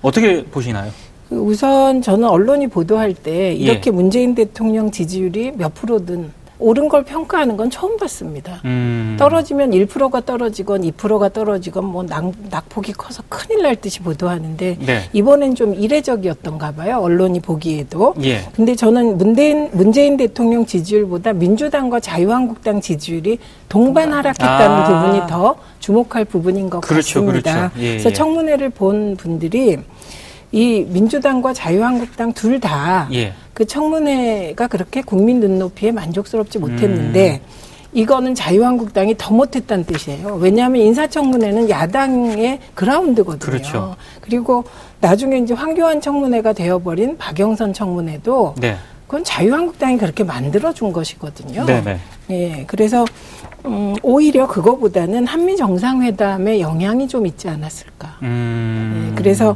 어떻게 0.06 0.44
보시나요? 0.46 0.92
그 1.30 1.36
우선 1.36 2.04
저는 2.04 2.28
언론이 2.28 2.68
보도할 2.68 3.16
때 3.16 3.50
예. 3.50 3.54
이렇게 3.54 3.90
문재인 3.90 4.36
대통령 4.36 4.92
지지율이 4.92 5.54
몇 5.56 5.74
프로든 5.74 6.32
오른 6.58 6.88
걸 6.88 7.04
평가하는 7.04 7.58
건 7.58 7.70
처음 7.70 7.98
봤습니다. 7.98 8.62
음. 8.64 9.18
떨어지면 9.20 9.72
1%가 9.72 10.22
떨어지건 10.22 10.84
2%가 10.84 11.30
떨어지건 11.30 11.86
뭐 11.86 12.04
낙, 12.04 12.32
낙폭이 12.50 12.94
커서 12.94 13.24
큰일 13.28 13.64
날 13.64 13.76
듯이 13.76 14.00
보도하는데 14.00 14.78
네. 14.80 15.02
이번엔 15.12 15.56
좀 15.56 15.74
이례적이었던가 15.76 16.72
봐요. 16.72 17.00
언론이 17.00 17.42
보기에도. 17.42 18.14
예. 18.24 18.48
근데 18.56 18.76
저는 18.76 19.18
문재인, 19.18 19.70
문재인 19.74 20.16
대통령 20.16 20.66
지지율보다 20.66 21.34
민주당과 21.34 22.00
자유한국당 22.00 22.80
지지율이 22.80 23.38
동반 23.68 24.14
하락했다는 24.14 24.78
아. 24.78 25.02
부분이 25.02 25.28
더 25.28 25.56
주목할 25.80 26.26
부분인 26.26 26.70
것 26.70 26.80
그렇죠, 26.82 27.26
같습니다. 27.26 27.54
그렇죠. 27.54 27.80
예, 27.80 27.90
그래서 27.92 28.10
예. 28.10 28.14
청문회를 28.14 28.70
본 28.70 29.18
분들이 29.18 29.78
이 30.52 30.86
민주당과 30.88 31.54
자유한국당 31.54 32.34
둘 32.34 32.60
다그 32.60 33.14
예. 33.14 33.34
청문회가 33.68 34.68
그렇게 34.68 35.02
국민 35.02 35.40
눈높이에 35.40 35.92
만족스럽지 35.92 36.60
못했는데 36.60 37.42
이거는 37.96 38.36
자유한국당이 38.36 39.16
더 39.18 39.34
못했다는 39.34 39.86
뜻이에요. 39.86 40.36
왜냐하면 40.36 40.82
인사청문회는 40.82 41.70
야당의 41.70 42.60
그라운드거든요. 42.74 43.40
그렇죠. 43.40 43.96
그리고 44.20 44.66
나중에 45.00 45.38
이제 45.38 45.54
황교안 45.54 46.02
청문회가 46.02 46.52
되어버린 46.54 47.18
박영선 47.18 47.74
청문회도 47.74 48.56
네. 48.60 48.76
그건 49.08 49.24
자유한국당이 49.24 49.98
그렇게 49.98 50.24
만들어준 50.24 50.92
것이거든요. 50.92 51.66
네네. 51.66 52.00
예, 52.32 52.64
그래서 52.68 53.06
음, 53.66 53.96
오히려 54.04 54.48
그거보다는 54.48 55.26
한미 55.26 55.56
정상회담에 55.56 56.60
영향이 56.60 57.08
좀 57.08 57.26
있지 57.26 57.48
않았을까. 57.48 58.18
음. 58.24 59.12
예, 59.12 59.16
그래서 59.16 59.52
어, 59.52 59.56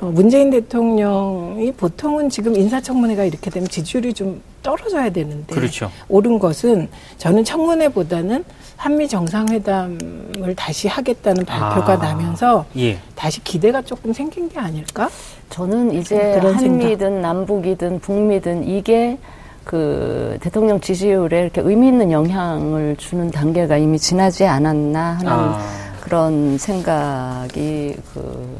문재인 0.00 0.50
대통령이 0.50 1.72
보통은 1.72 2.28
지금 2.28 2.54
인사청문회가 2.54 3.24
이렇게 3.24 3.50
되면 3.50 3.68
지지율이 3.68 4.12
좀 4.12 4.42
떨어져야 4.62 5.10
되는데 5.10 5.54
그렇죠. 5.54 5.90
옳은 6.08 6.38
것은 6.38 6.88
저는 7.18 7.44
청문회보다는 7.44 8.44
한미 8.76 9.08
정상회담을 9.08 10.54
다시 10.54 10.88
하겠다는 10.88 11.44
발표가 11.44 11.94
아. 11.94 11.96
나면서 11.96 12.66
예. 12.76 12.98
다시 13.14 13.42
기대가 13.42 13.80
조금 13.80 14.12
생긴 14.12 14.48
게 14.48 14.58
아닐까? 14.58 15.08
저는 15.50 15.94
이제 15.94 16.32
한미든 16.38 17.22
남북이든 17.22 18.00
북미든 18.00 18.68
이게 18.68 19.18
그 19.64 20.36
대통령 20.40 20.80
지지율에 20.80 21.42
이렇게 21.42 21.60
의미 21.62 21.88
있는 21.88 22.12
영향을 22.12 22.96
주는 22.98 23.30
단계가 23.30 23.76
이미 23.78 23.98
지나지 23.98 24.44
않았나 24.44 25.18
하는 25.18 25.28
아. 25.28 25.60
그런 26.00 26.56
생각이 26.58 27.96
그 28.12 28.58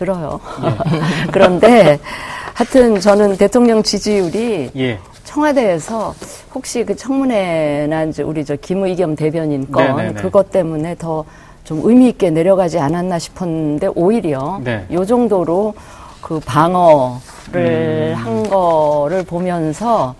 들어요. 0.00 0.40
예. 0.64 0.72
그런데 1.30 2.00
하여튼 2.54 2.98
저는 2.98 3.36
대통령 3.36 3.82
지지율이 3.82 4.70
예. 4.76 4.98
청와대에서 5.24 6.14
혹시 6.54 6.84
그 6.84 6.96
청문회나 6.96 8.04
이제 8.04 8.22
우리 8.22 8.44
저 8.44 8.56
김의겸 8.56 9.14
대변인 9.14 9.70
건 9.70 9.96
네네네. 9.96 10.22
그것 10.22 10.50
때문에 10.50 10.96
더 10.96 11.24
좀 11.70 11.82
의미 11.84 12.08
있게 12.08 12.30
내려가지 12.30 12.80
않았나 12.80 13.20
싶었는데 13.20 13.90
오히려 13.94 14.60
네. 14.64 14.84
요 14.90 15.04
정도로 15.04 15.74
그 16.20 16.40
방어를 16.40 17.20
음. 17.54 18.14
한 18.16 18.42
거를 18.48 19.22
보면서 19.22 20.16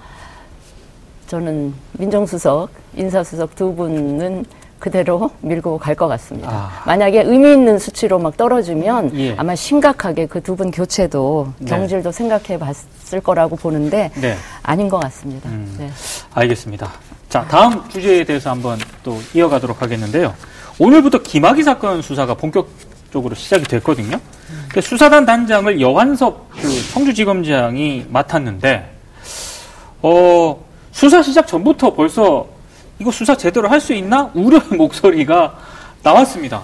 저는 1.26 1.74
민정수석, 1.94 2.70
인사수석 2.94 3.56
두 3.56 3.74
분은 3.74 4.44
그대로 4.80 5.30
밀고 5.42 5.78
갈 5.78 5.94
것 5.94 6.08
같습니다. 6.08 6.48
아. 6.50 6.82
만약에 6.86 7.22
의미 7.22 7.52
있는 7.52 7.78
수치로 7.78 8.18
막 8.18 8.36
떨어지면 8.36 9.16
예. 9.18 9.34
아마 9.36 9.54
심각하게 9.54 10.26
그 10.26 10.40
두 10.40 10.56
분 10.56 10.70
교체도 10.72 11.52
네. 11.58 11.66
경질도 11.70 12.10
생각해 12.10 12.58
봤을 12.58 13.20
거라고 13.22 13.54
보는데 13.56 14.10
네. 14.14 14.36
아닌 14.62 14.88
것 14.88 14.98
같습니다. 15.00 15.48
음. 15.50 15.76
네. 15.78 15.90
알겠습니다. 16.34 16.90
자, 17.28 17.46
다음 17.48 17.88
주제에 17.88 18.24
대해서 18.24 18.50
한번 18.50 18.78
또 19.04 19.20
이어가도록 19.34 19.82
하겠는데요. 19.82 20.34
오늘부터 20.78 21.18
김학의 21.22 21.62
사건 21.62 22.00
수사가 22.02 22.34
본격적으로 22.34 23.34
시작이 23.34 23.64
됐거든요. 23.64 24.18
근데 24.68 24.80
수사단 24.80 25.26
단장을 25.26 25.80
여환섭 25.80 26.50
그 26.50 26.90
청주지검장이 26.92 28.06
맡았는데, 28.08 28.90
어, 30.02 30.64
수사 30.92 31.22
시작 31.22 31.46
전부터 31.46 31.94
벌써 31.94 32.46
이거 33.00 33.10
수사 33.10 33.34
제대로 33.36 33.68
할 33.68 33.80
수 33.80 33.94
있나? 33.94 34.30
우려의 34.34 34.62
목소리가 34.76 35.54
나왔습니다. 36.02 36.62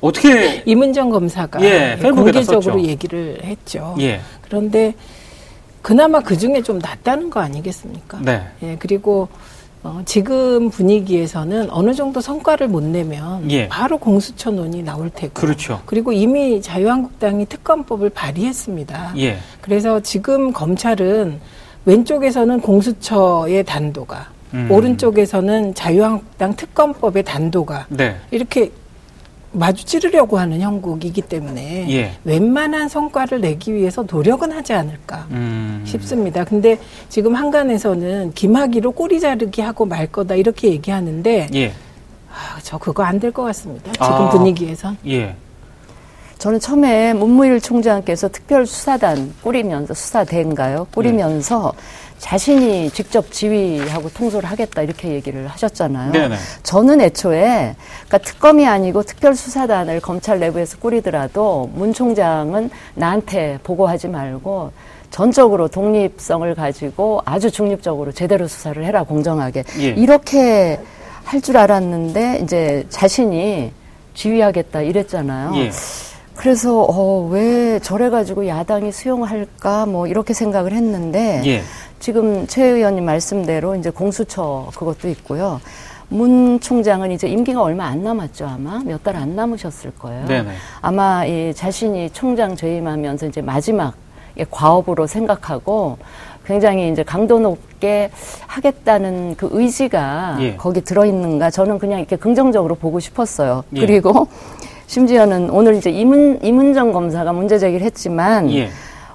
어떻게, 0.00 0.62
이문정 0.66 1.10
검사가 1.10 1.62
예, 1.64 1.96
공개적으로 2.00 2.60
썼죠. 2.60 2.80
얘기를 2.82 3.40
했죠. 3.42 3.96
예, 4.00 4.20
그런데 4.42 4.94
그나마 5.82 6.20
그 6.20 6.36
중에 6.36 6.62
좀 6.62 6.78
낫다는 6.78 7.30
거 7.30 7.40
아니겠습니까? 7.40 8.18
네, 8.22 8.46
예, 8.62 8.76
그리고 8.78 9.28
어, 9.82 10.02
지금 10.04 10.68
분위기에서는 10.70 11.70
어느 11.70 11.94
정도 11.94 12.20
성과를 12.20 12.68
못 12.68 12.82
내면 12.82 13.50
예. 13.50 13.66
바로 13.68 13.98
공수처론이 13.98 14.82
나올 14.82 15.10
테고 15.10 15.32
그렇죠. 15.34 15.80
그리고 15.86 16.12
이미 16.12 16.60
자유한국당이 16.60 17.46
특검법을 17.46 18.10
발의했습니다. 18.10 19.14
예, 19.18 19.38
그래서 19.62 20.00
지금 20.00 20.52
검찰은 20.52 21.40
왼쪽에서는 21.86 22.60
공수처의 22.60 23.64
단도가 23.64 24.33
음. 24.54 24.70
오른쪽에서는 24.70 25.74
자유한국당 25.74 26.54
특검법의 26.54 27.24
단도가 27.24 27.86
네, 27.88 28.16
이렇게 28.30 28.70
마주 29.52 29.84
찌르려고 29.84 30.38
하는 30.38 30.60
형국이기 30.60 31.22
때문에 31.22 31.86
예. 31.90 32.12
웬만한 32.24 32.88
성과를 32.88 33.40
내기 33.40 33.72
위해서 33.74 34.04
노력은 34.08 34.50
하지 34.50 34.72
않을까 34.72 35.26
음. 35.30 35.82
싶습니다. 35.86 36.44
근데 36.44 36.78
지금 37.08 37.34
한간에서는 37.36 38.32
김학의로 38.34 38.92
꼬리 38.92 39.20
자르기 39.20 39.60
하고 39.60 39.84
말 39.86 40.06
거다 40.08 40.34
이렇게 40.34 40.68
얘기하는데 40.70 41.48
예, 41.54 41.68
아, 42.30 42.58
저 42.62 42.78
그거 42.78 43.02
안 43.04 43.20
될 43.20 43.30
것 43.32 43.42
같습니다. 43.44 43.92
지금 43.92 44.06
아. 44.06 44.28
분위기에선. 44.30 44.96
예, 45.06 45.36
저는 46.38 46.58
처음에 46.58 47.14
문무일 47.14 47.60
총장께서 47.60 48.28
특별수사단 48.28 49.34
꾸리면서 49.40 49.94
수사대인가요? 49.94 50.88
꾸리면서 50.92 51.72
자신이 52.18 52.90
직접 52.90 53.30
지휘하고 53.30 54.08
통솔을 54.10 54.44
하겠다 54.46 54.82
이렇게 54.82 55.10
얘기를 55.10 55.46
하셨잖아요. 55.48 56.12
네네. 56.12 56.36
저는 56.62 57.00
애초에 57.00 57.74
그러니까 58.06 58.18
특검이 58.18 58.66
아니고 58.66 59.02
특별수사단을 59.02 60.00
검찰 60.00 60.38
내부에서 60.40 60.78
꾸리더라도 60.78 61.70
문 61.74 61.92
총장은 61.92 62.70
나한테 62.94 63.58
보고하지 63.62 64.08
말고 64.08 64.72
전적으로 65.10 65.68
독립성을 65.68 66.54
가지고 66.54 67.20
아주 67.24 67.50
중립적으로 67.50 68.10
제대로 68.12 68.48
수사를 68.48 68.82
해라 68.84 69.02
공정하게 69.04 69.64
예. 69.80 69.88
이렇게 69.88 70.80
할 71.24 71.40
줄 71.40 71.56
알았는데 71.56 72.40
이제 72.42 72.84
자신이 72.90 73.72
지휘하겠다 74.14 74.82
이랬잖아요. 74.82 75.52
예. 75.56 75.70
그래서 76.36 76.82
어, 76.82 77.26
왜 77.30 77.78
저래 77.80 78.10
가지고 78.10 78.46
야당이 78.46 78.92
수용할까 78.92 79.86
뭐 79.86 80.06
이렇게 80.06 80.34
생각을 80.34 80.72
했는데 80.72 81.42
예. 81.46 81.62
지금 82.08 82.46
최 82.46 82.62
의원님 82.66 83.06
말씀대로 83.06 83.76
이제 83.76 83.88
공수처 83.88 84.68
그것도 84.76 85.08
있고요. 85.08 85.58
문 86.10 86.60
총장은 86.60 87.10
이제 87.12 87.26
임기가 87.28 87.62
얼마 87.62 87.86
안 87.86 88.02
남았죠 88.04 88.46
아마 88.46 88.82
몇 88.84 89.02
달 89.02 89.16
안 89.16 89.34
남으셨을 89.34 89.92
거예요. 89.98 90.26
네네. 90.26 90.50
아마 90.82 91.24
이 91.24 91.54
자신이 91.54 92.10
총장 92.10 92.56
재임하면서 92.56 93.28
이제 93.28 93.40
마지막 93.40 93.94
과업으로 94.50 95.06
생각하고 95.06 95.96
굉장히 96.44 96.90
이제 96.92 97.02
강도 97.02 97.38
높게 97.38 98.10
하겠다는 98.48 99.36
그 99.38 99.48
의지가 99.50 100.36
예. 100.40 100.56
거기 100.56 100.82
들어있는가 100.82 101.48
저는 101.48 101.78
그냥 101.78 102.00
이렇게 102.00 102.16
긍정적으로 102.16 102.74
보고 102.74 103.00
싶었어요. 103.00 103.64
예. 103.76 103.80
그리고 103.80 104.28
심지어는 104.88 105.48
오늘 105.48 105.76
이제 105.76 105.88
이문, 105.88 106.40
이문정 106.42 106.92
검사가 106.92 107.32
문제 107.32 107.58
제기를 107.58 107.86
했지만 107.86 108.52
예. 108.52 108.68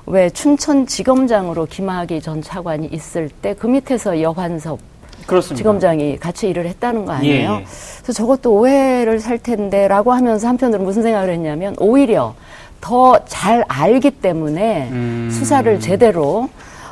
왜 0.09 0.27
춘천지검장으로 0.31 1.67
김학의 1.67 2.19
전 2.21 2.41
차관이 2.41 2.87
있을 2.91 3.29
때 3.29 3.53
그 3.53 3.67
밑에서 3.67 4.21
여환섭 4.21 4.79
그렇습니다. 5.27 5.57
지검장이 5.57 6.17
같이 6.17 6.49
일을 6.49 6.65
했다는 6.67 7.05
거 7.05 7.11
아니에요? 7.13 7.51
예, 7.51 7.55
예. 7.61 7.65
그래서 8.01 8.13
저것도 8.13 8.51
오해를 8.51 9.19
살 9.19 9.37
텐데라고 9.37 10.11
하면서 10.11 10.47
한편으로 10.47 10.81
무슨 10.83 11.03
생각을 11.03 11.29
했냐면 11.31 11.75
오히려 11.79 12.33
더 12.81 13.19
잘 13.27 13.63
알기 13.67 14.09
때문에 14.11 14.87
음. 14.91 15.29
수사를 15.31 15.79
제대로 15.79 16.49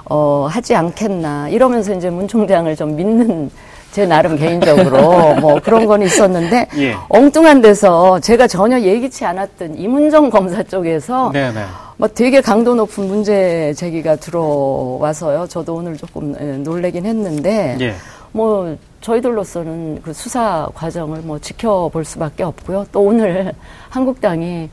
어, 0.10 0.48
하지 0.50 0.76
않겠나 0.76 1.50
이러면서 1.50 1.94
이제 1.96 2.10
문 2.12 2.28
총장을 2.28 2.74
좀 2.76 2.96
믿는 2.96 3.50
제 3.92 4.06
나름 4.06 4.36
개인적으로 4.38 5.36
뭐 5.36 5.60
그런 5.64 5.86
건 5.86 6.02
있었는데 6.02 6.68
예. 6.78 6.96
엉뚱한 7.10 7.62
데서 7.62 8.20
제가 8.20 8.48
전혀 8.48 8.80
예기치 8.80 9.26
않았던 9.26 9.78
이문정 9.78 10.30
검사 10.30 10.62
쪽에서 10.64 11.32
네네. 11.32 11.64
뭐 11.98 12.08
되게 12.08 12.42
강도 12.42 12.76
높은 12.76 13.08
문제 13.08 13.74
제기가 13.76 14.18
들어와서요. 14.18 15.48
저도 15.48 15.76
오늘 15.76 15.98
조금 15.98 16.36
예, 16.40 16.58
놀래긴 16.58 17.06
했는데 17.06 17.78
예. 17.80 17.96
뭐 18.32 18.78
저희들로서는 19.02 20.02
그 20.04 20.14
수사 20.14 20.68
과정을 20.76 21.22
뭐 21.22 21.40
지켜볼 21.40 22.06
수밖에 22.06 22.44
없고요. 22.44 22.86
또 22.92 23.02
오늘 23.02 23.52
한국당이 23.90 24.70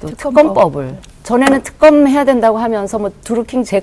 또 0.00 0.08
특검법. 0.08 0.54
특검법을 0.54 0.96
전에는 1.24 1.62
특검 1.62 2.06
해야 2.06 2.24
된다고 2.24 2.58
하면서 2.58 2.98
뭐 2.98 3.10
두루킹 3.24 3.64
제 3.64 3.82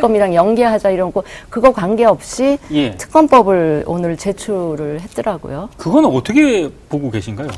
특검이랑 0.00 0.34
연계하자 0.34 0.90
이러고 0.90 1.24
그거 1.50 1.72
관계없이 1.72 2.58
예. 2.72 2.96
특검법을 2.96 3.84
오늘 3.86 4.16
제출을 4.16 5.00
했더라고요. 5.00 5.68
그거는 5.76 6.08
어떻게 6.10 6.70
보고 6.88 7.10
계신가요? 7.10 7.48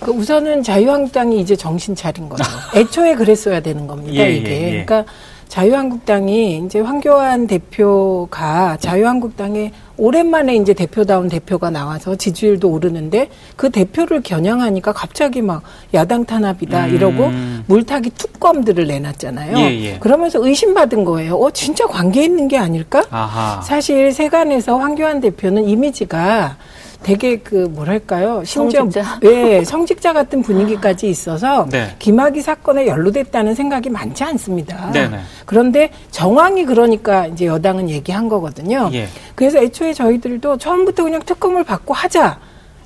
그 0.00 0.10
우선은 0.10 0.62
자유한국당이 0.62 1.40
이제 1.40 1.54
정신 1.54 1.94
차린 1.94 2.28
거죠. 2.28 2.44
애초에 2.74 3.14
그랬어야 3.14 3.60
되는 3.60 3.86
겁니다, 3.86 4.24
예, 4.24 4.32
이게. 4.32 4.50
예, 4.50 4.62
예. 4.78 4.84
그러니까 4.84 5.04
자유한국당이 5.52 6.62
이제 6.64 6.80
황교안 6.80 7.46
대표가 7.46 8.78
자유한국당에 8.80 9.70
오랜만에 9.98 10.56
이제 10.56 10.72
대표다운 10.72 11.28
대표가 11.28 11.68
나와서 11.68 12.16
지지율도 12.16 12.70
오르는데 12.70 13.28
그 13.54 13.68
대표를 13.68 14.22
겨냥하니까 14.22 14.94
갑자기 14.94 15.42
막 15.42 15.62
야당 15.92 16.24
탄압이다 16.24 16.86
음. 16.86 16.94
이러고 16.94 17.30
물타기 17.66 18.12
특검들을 18.16 18.86
내놨잖아요. 18.86 19.58
예, 19.58 19.84
예. 19.84 19.98
그러면서 19.98 20.42
의심받은 20.42 21.04
거예요. 21.04 21.36
어, 21.36 21.50
진짜 21.50 21.86
관계 21.86 22.24
있는 22.24 22.48
게 22.48 22.56
아닐까? 22.56 23.04
아하. 23.10 23.60
사실 23.60 24.10
세간에서 24.10 24.78
황교안 24.78 25.20
대표는 25.20 25.68
이미지가 25.68 26.56
되게 27.02 27.36
그 27.38 27.54
뭐랄까요 27.54 28.42
심지어 28.44 28.80
성직자? 28.80 29.20
예 29.24 29.64
성직자 29.64 30.12
같은 30.12 30.42
분위기까지 30.42 31.08
있어서 31.08 31.66
네. 31.70 31.94
김학의 31.98 32.42
사건에 32.42 32.86
연루됐다는 32.86 33.54
생각이 33.54 33.90
많지 33.90 34.24
않습니다. 34.24 34.90
네네. 34.92 35.18
그런데 35.46 35.90
정황이 36.10 36.64
그러니까 36.64 37.26
이제 37.26 37.46
여당은 37.46 37.90
얘기한 37.90 38.28
거거든요. 38.28 38.90
예. 38.92 39.08
그래서 39.34 39.58
애초에 39.58 39.92
저희들도 39.92 40.58
처음부터 40.58 41.04
그냥 41.04 41.20
특검을 41.24 41.64
받고 41.64 41.94
하자. 41.94 42.38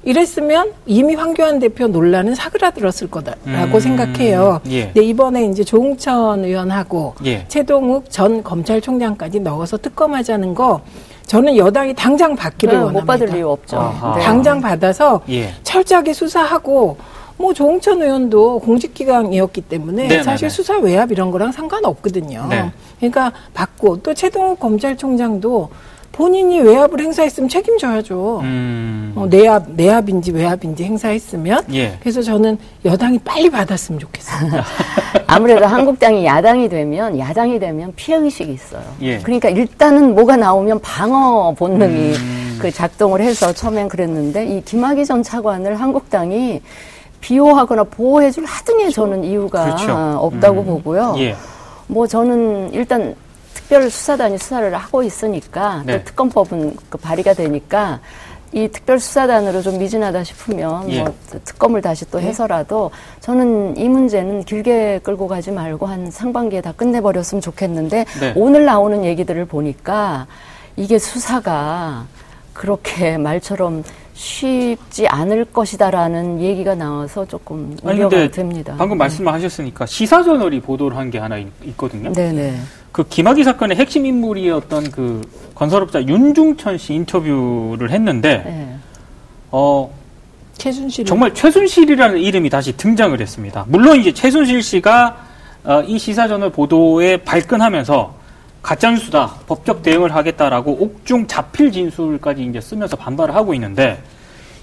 이랬으면 0.06 0.72
이미 0.86 1.16
황교안 1.16 1.58
대표 1.58 1.88
논란은 1.88 2.36
사그라들었을 2.36 3.10
거다라고 3.10 3.74
음, 3.74 3.80
생각해요. 3.80 4.60
예. 4.68 4.84
근데 4.84 5.02
이번에 5.02 5.46
이제 5.46 5.64
조응천 5.64 6.44
의원하고 6.44 7.16
예. 7.24 7.44
최동욱 7.48 8.08
전 8.08 8.44
검찰총장까지 8.44 9.40
넣어서 9.40 9.76
특검하자는 9.76 10.54
거 10.54 10.80
저는 11.26 11.56
여당이 11.56 11.94
당장 11.94 12.34
받기를 12.36 12.72
네, 12.74 12.78
원합니다. 12.78 13.00
못 13.00 13.06
받을 13.06 13.36
이유 13.36 13.50
없죠. 13.50 13.76
아하. 13.76 14.16
네. 14.16 14.22
당장 14.24 14.60
받아서 14.60 15.20
예. 15.28 15.52
철저하게 15.64 16.12
수사하고 16.12 16.96
뭐 17.36 17.52
조홍천 17.52 18.00
의원도 18.00 18.60
공직기강이었기 18.60 19.62
때문에 19.62 20.02
네네네. 20.04 20.22
사실 20.22 20.48
수사 20.48 20.78
외압 20.78 21.12
이런 21.12 21.30
거랑 21.30 21.52
상관없거든요. 21.52 22.46
네. 22.48 22.70
그러니까 22.98 23.32
받고 23.52 24.02
또 24.02 24.14
최동욱 24.14 24.58
검찰총장도 24.60 25.68
본인이 26.16 26.60
외압을 26.60 26.98
행사했으면 27.00 27.50
책임져야죠. 27.50 28.40
음. 28.42 29.12
어, 29.14 29.26
내압, 29.26 29.64
내압인지 29.72 30.32
외압인지 30.32 30.82
행사했으면. 30.84 31.64
예. 31.74 31.98
그래서 32.00 32.22
저는 32.22 32.56
여당이 32.86 33.18
빨리 33.18 33.50
받았으면 33.50 34.00
좋겠습니다. 34.00 34.64
아무래도 35.28 35.66
한국당이 35.66 36.24
야당이 36.24 36.70
되면 36.70 37.18
야당이 37.18 37.58
되면 37.58 37.92
피해 37.96 38.16
의식이 38.16 38.50
있어요. 38.50 38.82
예. 39.02 39.18
그러니까 39.18 39.50
일단은 39.50 40.14
뭐가 40.14 40.38
나오면 40.38 40.80
방어 40.80 41.52
본능이 41.52 42.14
음. 42.14 42.58
그 42.62 42.70
작동을 42.70 43.20
해서 43.20 43.52
처음엔 43.52 43.88
그랬는데 43.88 44.46
이 44.46 44.64
김학의 44.64 45.04
전 45.04 45.22
차관을 45.22 45.78
한국당이 45.78 46.62
비호하거나 47.20 47.84
보호해줄 47.84 48.46
하등의 48.46 48.90
저는 48.90 49.22
이유가 49.22 49.64
그렇죠. 49.64 49.92
없다고 50.18 50.60
음. 50.62 50.66
보고요. 50.66 51.14
예. 51.18 51.36
뭐 51.88 52.06
저는 52.06 52.72
일단 52.72 53.14
특별 53.66 53.90
수사단이 53.90 54.38
수사를 54.38 54.72
하고 54.76 55.02
있으니까 55.02 55.82
네. 55.84 55.98
또 55.98 56.04
특검법은 56.04 56.76
그 56.88 56.98
발의가 56.98 57.34
되니까 57.34 57.98
이 58.52 58.68
특별 58.68 59.00
수사단으로 59.00 59.60
좀 59.60 59.78
미진하다 59.78 60.22
싶으면 60.22 60.88
예. 60.88 61.00
뭐 61.00 61.12
특검을 61.44 61.82
다시 61.82 62.08
또 62.08 62.20
해서라도 62.20 62.92
저는 63.18 63.76
이 63.76 63.88
문제는 63.88 64.44
길게 64.44 65.00
끌고 65.02 65.26
가지 65.26 65.50
말고 65.50 65.84
한 65.84 66.12
상반기에 66.12 66.60
다 66.60 66.72
끝내버렸으면 66.76 67.42
좋겠는데 67.42 68.04
네. 68.20 68.32
오늘 68.36 68.66
나오는 68.66 69.04
얘기들을 69.04 69.44
보니까 69.46 70.28
이게 70.76 71.00
수사가 71.00 72.06
그렇게 72.52 73.18
말처럼 73.18 73.82
쉽지 74.26 75.06
않을 75.06 75.44
것이다라는 75.46 76.40
얘기가 76.40 76.74
나와서 76.74 77.26
조금 77.26 77.76
아니 77.84 77.98
우려가 77.98 78.28
됩니다. 78.30 78.74
방금 78.78 78.96
말씀하셨으니까 78.98 79.84
시사저널이 79.86 80.60
보도를 80.60 80.96
한 80.96 81.06
게 81.10 81.18
하나 81.18 81.36
있, 81.38 81.46
있거든요. 81.66 82.12
네네. 82.12 82.56
그 82.90 83.04
김학의 83.06 83.44
사건의 83.44 83.76
핵심 83.76 84.06
인물이었던 84.06 84.90
그 84.90 85.20
건설업자 85.54 86.02
윤중천 86.02 86.78
씨 86.78 86.94
인터뷰를 86.94 87.90
했는데 87.90 88.42
네. 88.44 88.76
어 89.52 89.88
최순실 90.58 91.04
정말 91.04 91.32
최순실이라는 91.34 92.18
이름이 92.18 92.48
다시 92.50 92.74
등장을 92.76 93.20
했습니다. 93.20 93.66
물론 93.68 94.00
이제 94.00 94.12
최순실 94.12 94.62
씨가 94.62 95.16
어, 95.64 95.82
이 95.82 95.98
시사저널 95.98 96.50
보도에 96.50 97.18
발끈하면서 97.18 98.14
가짜뉴스다, 98.66 99.32
법적 99.46 99.84
대응을 99.84 100.12
하겠다라고 100.12 100.72
옥중 100.80 101.28
자필 101.28 101.70
진술까지 101.70 102.44
이제 102.44 102.60
쓰면서 102.60 102.96
반발을 102.96 103.32
하고 103.32 103.54
있는데 103.54 104.02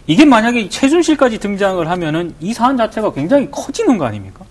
이게 0.07 0.25
만약에 0.25 0.67
최순실까지 0.67 1.39
등장을 1.39 1.89
하면은 1.89 2.35
이 2.41 2.53
사안 2.53 2.75
자체가 2.75 3.13
굉장히 3.13 3.49
커지는 3.49 3.97
거 3.97 4.03
아닙니까? 4.03 4.43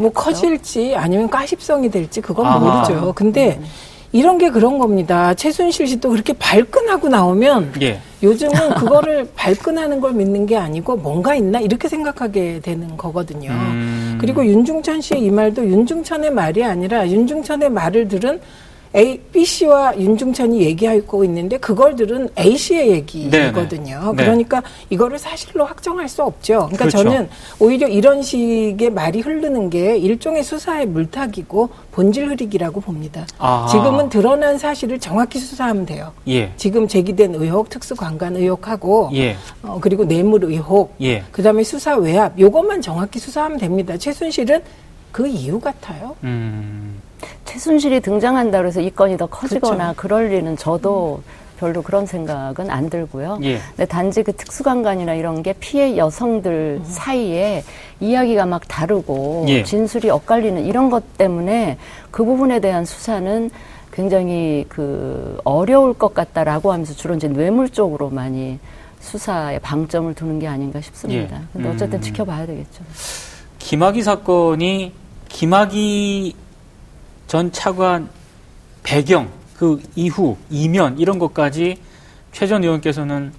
뭐 0.00 0.12
커질지 0.12 0.94
아니면 0.94 1.28
가십성이 1.28 1.90
될지 1.90 2.20
그건 2.20 2.46
아하. 2.46 2.58
모르죠. 2.58 3.12
근데 3.12 3.60
이런 4.12 4.38
게 4.38 4.50
그런 4.50 4.78
겁니다. 4.78 5.34
최순실 5.34 5.88
씨도 5.88 6.10
그렇게 6.10 6.32
발끈하고 6.34 7.08
나오면 7.08 7.72
예. 7.82 8.00
요즘은 8.22 8.74
그거를 8.78 9.28
발끈하는 9.34 10.00
걸 10.00 10.12
믿는 10.12 10.46
게 10.46 10.56
아니고 10.56 10.96
뭔가 10.96 11.34
있나 11.34 11.58
이렇게 11.58 11.88
생각하게 11.88 12.60
되는 12.60 12.96
거거든요. 12.96 13.50
음. 13.50 14.18
그리고 14.20 14.46
윤중천 14.46 15.00
씨의 15.00 15.24
이 15.24 15.30
말도 15.30 15.66
윤중천의 15.66 16.30
말이 16.30 16.62
아니라 16.62 17.08
윤중천의 17.08 17.70
말을 17.70 18.06
들은 18.06 18.40
A, 18.94 19.18
B 19.32 19.44
씨와 19.44 19.98
윤중천이 19.98 20.60
얘기하고 20.62 21.24
있는데 21.24 21.58
그걸 21.58 21.96
들은 21.96 22.28
A 22.38 22.56
씨의 22.56 22.90
얘기거든요. 22.90 24.00
네, 24.12 24.16
네. 24.16 24.24
그러니까 24.24 24.62
이거를 24.90 25.18
사실로 25.18 25.64
확정할 25.64 26.08
수 26.08 26.22
없죠. 26.22 26.68
그러니까 26.70 26.86
그렇죠. 26.86 26.98
저는 26.98 27.28
오히려 27.58 27.88
이런 27.88 28.22
식의 28.22 28.90
말이 28.90 29.20
흐르는 29.20 29.70
게 29.70 29.96
일종의 29.96 30.42
수사의 30.42 30.86
물타기고 30.86 31.70
본질 31.92 32.28
흐리기라고 32.28 32.80
봅니다. 32.80 33.26
아하. 33.38 33.66
지금은 33.68 34.08
드러난 34.08 34.58
사실을 34.58 34.98
정확히 34.98 35.38
수사하면 35.38 35.86
돼요. 35.86 36.12
예. 36.28 36.52
지금 36.56 36.86
제기된 36.86 37.34
의혹, 37.34 37.70
특수관관 37.70 38.36
의혹하고 38.36 39.10
예. 39.14 39.36
어, 39.62 39.78
그리고 39.80 40.04
뇌물 40.04 40.44
의혹, 40.44 40.94
예. 41.00 41.22
그다음에 41.32 41.62
수사 41.62 41.96
외압 41.96 42.38
요것만 42.38 42.82
정확히 42.82 43.18
수사하면 43.18 43.58
됩니다. 43.58 43.96
최순실은 43.96 44.62
그 45.12 45.26
이유 45.26 45.58
같아요. 45.58 46.14
음. 46.24 47.00
최순실이 47.44 48.00
등장한다 48.00 48.58
그래서 48.58 48.80
이 48.80 48.90
건이 48.90 49.16
더 49.16 49.26
커지거나 49.26 49.90
그쵸. 49.90 49.96
그럴 49.96 50.28
리는 50.28 50.56
저도 50.56 51.22
별로 51.58 51.82
그런 51.82 52.06
생각은 52.06 52.70
안 52.70 52.90
들고요. 52.90 53.38
예. 53.42 53.58
근데 53.70 53.86
단지 53.86 54.22
그 54.22 54.32
특수강간이나 54.32 55.14
이런 55.14 55.42
게 55.42 55.54
피해 55.54 55.96
여성들 55.96 56.82
사이에 56.84 57.64
이야기가 58.00 58.46
막 58.46 58.68
다르고 58.68 59.46
예. 59.48 59.62
진술이 59.62 60.10
엇갈리는 60.10 60.64
이런 60.64 60.90
것 60.90 61.16
때문에 61.16 61.78
그 62.10 62.24
부분에 62.24 62.60
대한 62.60 62.84
수사는 62.84 63.50
굉장히 63.90 64.66
그 64.68 65.38
어려울 65.44 65.94
것 65.94 66.12
같다라고 66.12 66.72
하면서 66.72 66.92
주로 66.92 67.14
이제 67.14 67.28
뇌물 67.28 67.70
쪽으로 67.70 68.10
많이 68.10 68.58
수사에 69.00 69.58
방점을 69.60 70.12
두는 70.14 70.38
게 70.38 70.46
아닌가 70.46 70.80
싶습니다. 70.80 71.36
예. 71.36 71.42
근데 71.52 71.68
어쨌든 71.70 71.98
음. 71.98 72.02
지켜봐야 72.02 72.44
되겠죠. 72.46 72.84
김학의 73.58 74.02
사건이 74.02 74.92
김학의 75.28 76.34
전 77.26 77.50
차관 77.52 78.08
배경, 78.82 79.28
그 79.56 79.82
이후, 79.96 80.36
이면 80.50 80.98
이런 80.98 81.18
것까지 81.18 81.78
최 82.32 82.46
전 82.46 82.62
의원께서는 82.62 83.32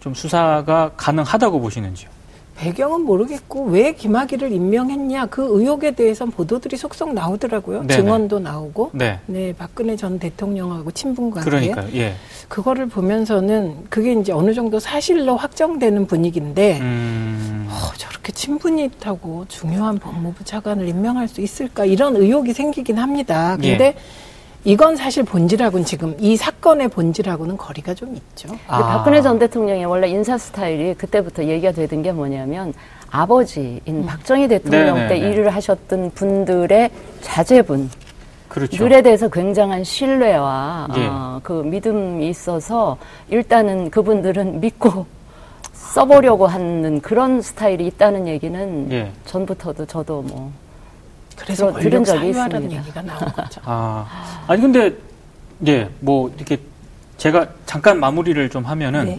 좀 0.00 0.14
수사가 0.14 0.92
가능하다고 0.96 1.60
보시는지요? 1.60 2.08
배경은 2.56 3.02
모르겠고 3.02 3.64
왜 3.66 3.92
김학의를 3.92 4.50
임명했냐 4.50 5.26
그 5.26 5.42
의혹에 5.42 5.90
대해서는 5.90 6.32
보도들이 6.32 6.76
속속 6.76 7.12
나오더라고요. 7.12 7.82
네네. 7.82 7.94
증언도 7.94 8.40
나오고. 8.40 8.90
네. 8.94 9.20
네, 9.26 9.52
박근혜 9.52 9.94
전 9.96 10.18
대통령하고 10.18 10.90
친분 10.90 11.30
관계. 11.30 11.48
그러니까요. 11.50 11.88
예. 11.94 12.14
그거를 12.48 12.86
보면서는 12.86 13.84
그게 13.90 14.12
이제 14.12 14.32
어느 14.32 14.54
정도 14.54 14.80
사실로 14.80 15.36
확정되는 15.36 16.06
분위기인데 16.06 16.80
음. 16.80 17.68
어, 17.68 17.92
저렇게 17.96 18.32
친분이 18.32 18.84
있다고 18.84 19.44
중요한 19.48 19.98
법무부 19.98 20.44
차관을 20.44 20.88
임명할 20.88 21.28
수 21.28 21.40
있을까 21.40 21.84
이런 21.84 22.16
의혹이 22.16 22.52
생기긴 22.54 22.98
합니다. 22.98 23.56
근데 23.60 23.84
예. 23.84 23.96
이건 24.66 24.96
사실 24.96 25.22
본질하고는 25.22 25.84
지금 25.84 26.16
이 26.18 26.36
사건의 26.36 26.88
본질하고는 26.88 27.56
거리가 27.56 27.94
좀 27.94 28.16
있죠. 28.16 28.48
아. 28.66 28.78
박근혜 28.78 29.22
전 29.22 29.38
대통령의 29.38 29.84
원래 29.84 30.08
인사 30.08 30.36
스타일이 30.36 30.92
그때부터 30.94 31.44
얘기가 31.44 31.70
되던 31.70 32.02
게 32.02 32.10
뭐냐면 32.10 32.74
아버지인 33.08 34.04
박정희 34.04 34.48
대통령 34.48 34.96
네, 34.96 35.08
때 35.08 35.14
네, 35.14 35.20
네. 35.20 35.30
일을 35.30 35.50
하셨던 35.50 36.10
분들의 36.16 36.90
자제분 37.20 37.88
그렇죠. 38.48 38.76
들에 38.76 39.02
대해서 39.02 39.28
굉장한 39.28 39.84
신뢰와 39.84 40.88
예. 40.96 41.06
어, 41.06 41.40
그 41.44 41.52
믿음이 41.52 42.28
있어서 42.28 42.96
일단은 43.28 43.90
그분들은 43.90 44.58
믿고 44.60 45.06
써보려고 45.74 46.48
하는 46.48 47.00
그런 47.00 47.40
스타일이 47.40 47.86
있다는 47.86 48.26
얘기는 48.26 48.90
예. 48.90 49.12
전부터도 49.26 49.86
저도 49.86 50.22
뭐 50.22 50.50
그래서 51.36 51.72
들은 51.72 52.02
권력 52.02 52.04
적이 52.04 52.32
사유화라는 52.32 52.70
있습니다. 52.70 52.82
얘기가 52.82 53.02
나온 53.02 53.32
거죠. 53.32 53.60
아. 53.64 54.44
아니 54.46 54.62
근데 54.62 54.92
예, 55.66 55.88
뭐 56.00 56.32
이렇게 56.36 56.58
제가 57.18 57.46
잠깐 57.64 58.00
마무리를 58.00 58.48
좀 58.50 58.64
하면은 58.64 59.04
네. 59.04 59.18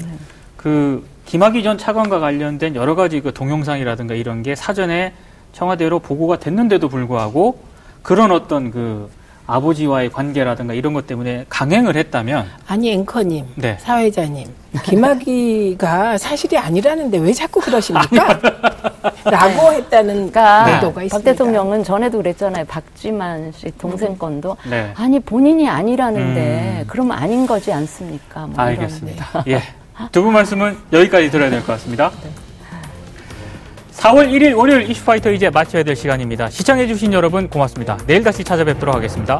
그 0.55 1.07
김학의 1.25 1.63
전 1.63 1.77
차관과 1.77 2.19
관련된 2.19 2.75
여러 2.75 2.95
가지 2.95 3.21
그 3.21 3.33
동영상이라든가 3.33 4.15
이런 4.15 4.43
게 4.43 4.55
사전에 4.55 5.13
청와대로 5.53 5.99
보고가 5.99 6.37
됐는데도 6.39 6.89
불구하고 6.89 7.59
그런 8.03 8.31
어떤 8.31 8.71
그 8.71 9.09
아버지와의 9.47 10.09
관계라든가 10.11 10.73
이런 10.73 10.93
것 10.93 11.07
때문에 11.07 11.45
강행을 11.49 11.95
했다면 11.95 12.45
아니 12.67 12.91
앵커님, 12.91 13.45
네. 13.55 13.77
사회자님, 13.79 14.47
김학의가 14.83 16.17
사실이 16.19 16.57
아니라는데 16.57 17.17
왜 17.17 17.31
자꾸 17.33 17.59
그러십니까? 17.61 18.39
라고 19.23 19.73
했다는 19.73 20.31
그러니까 20.31 20.65
보도가 20.79 20.93
박 20.95 21.03
있습니다. 21.05 21.31
대통령은 21.31 21.83
전에도 21.83 22.17
그랬잖아요. 22.17 22.65
박지만 22.65 23.51
씨 23.55 23.71
동생 23.77 24.17
건도 24.17 24.57
네. 24.69 24.91
아니 24.95 25.19
본인이 25.19 25.67
아니라는데 25.69 26.79
음. 26.81 26.83
그러면 26.87 27.17
아닌 27.17 27.47
거지 27.47 27.71
않습니까? 27.73 28.47
뭐. 28.47 28.53
알겠습니다. 28.63 29.43
예. 29.47 29.61
두 30.11 30.21
분 30.23 30.33
말씀은 30.33 30.77
여기까지 30.93 31.31
들어야 31.31 31.49
될 31.49 31.61
것 31.61 31.67
같습니다. 31.73 32.11
4월 33.97 34.29
1일 34.29 34.55
월요일 34.55 34.89
이슈파이터 34.91 35.31
이제 35.31 35.49
마쳐야 35.49 35.81
될 35.81 35.95
시간입니다. 35.95 36.51
시청해주신 36.51 37.13
여러분 37.13 37.49
고맙습니다. 37.49 37.97
내일 38.05 38.23
다시 38.23 38.43
찾아뵙도록 38.43 38.93
하겠습니다. 38.93 39.39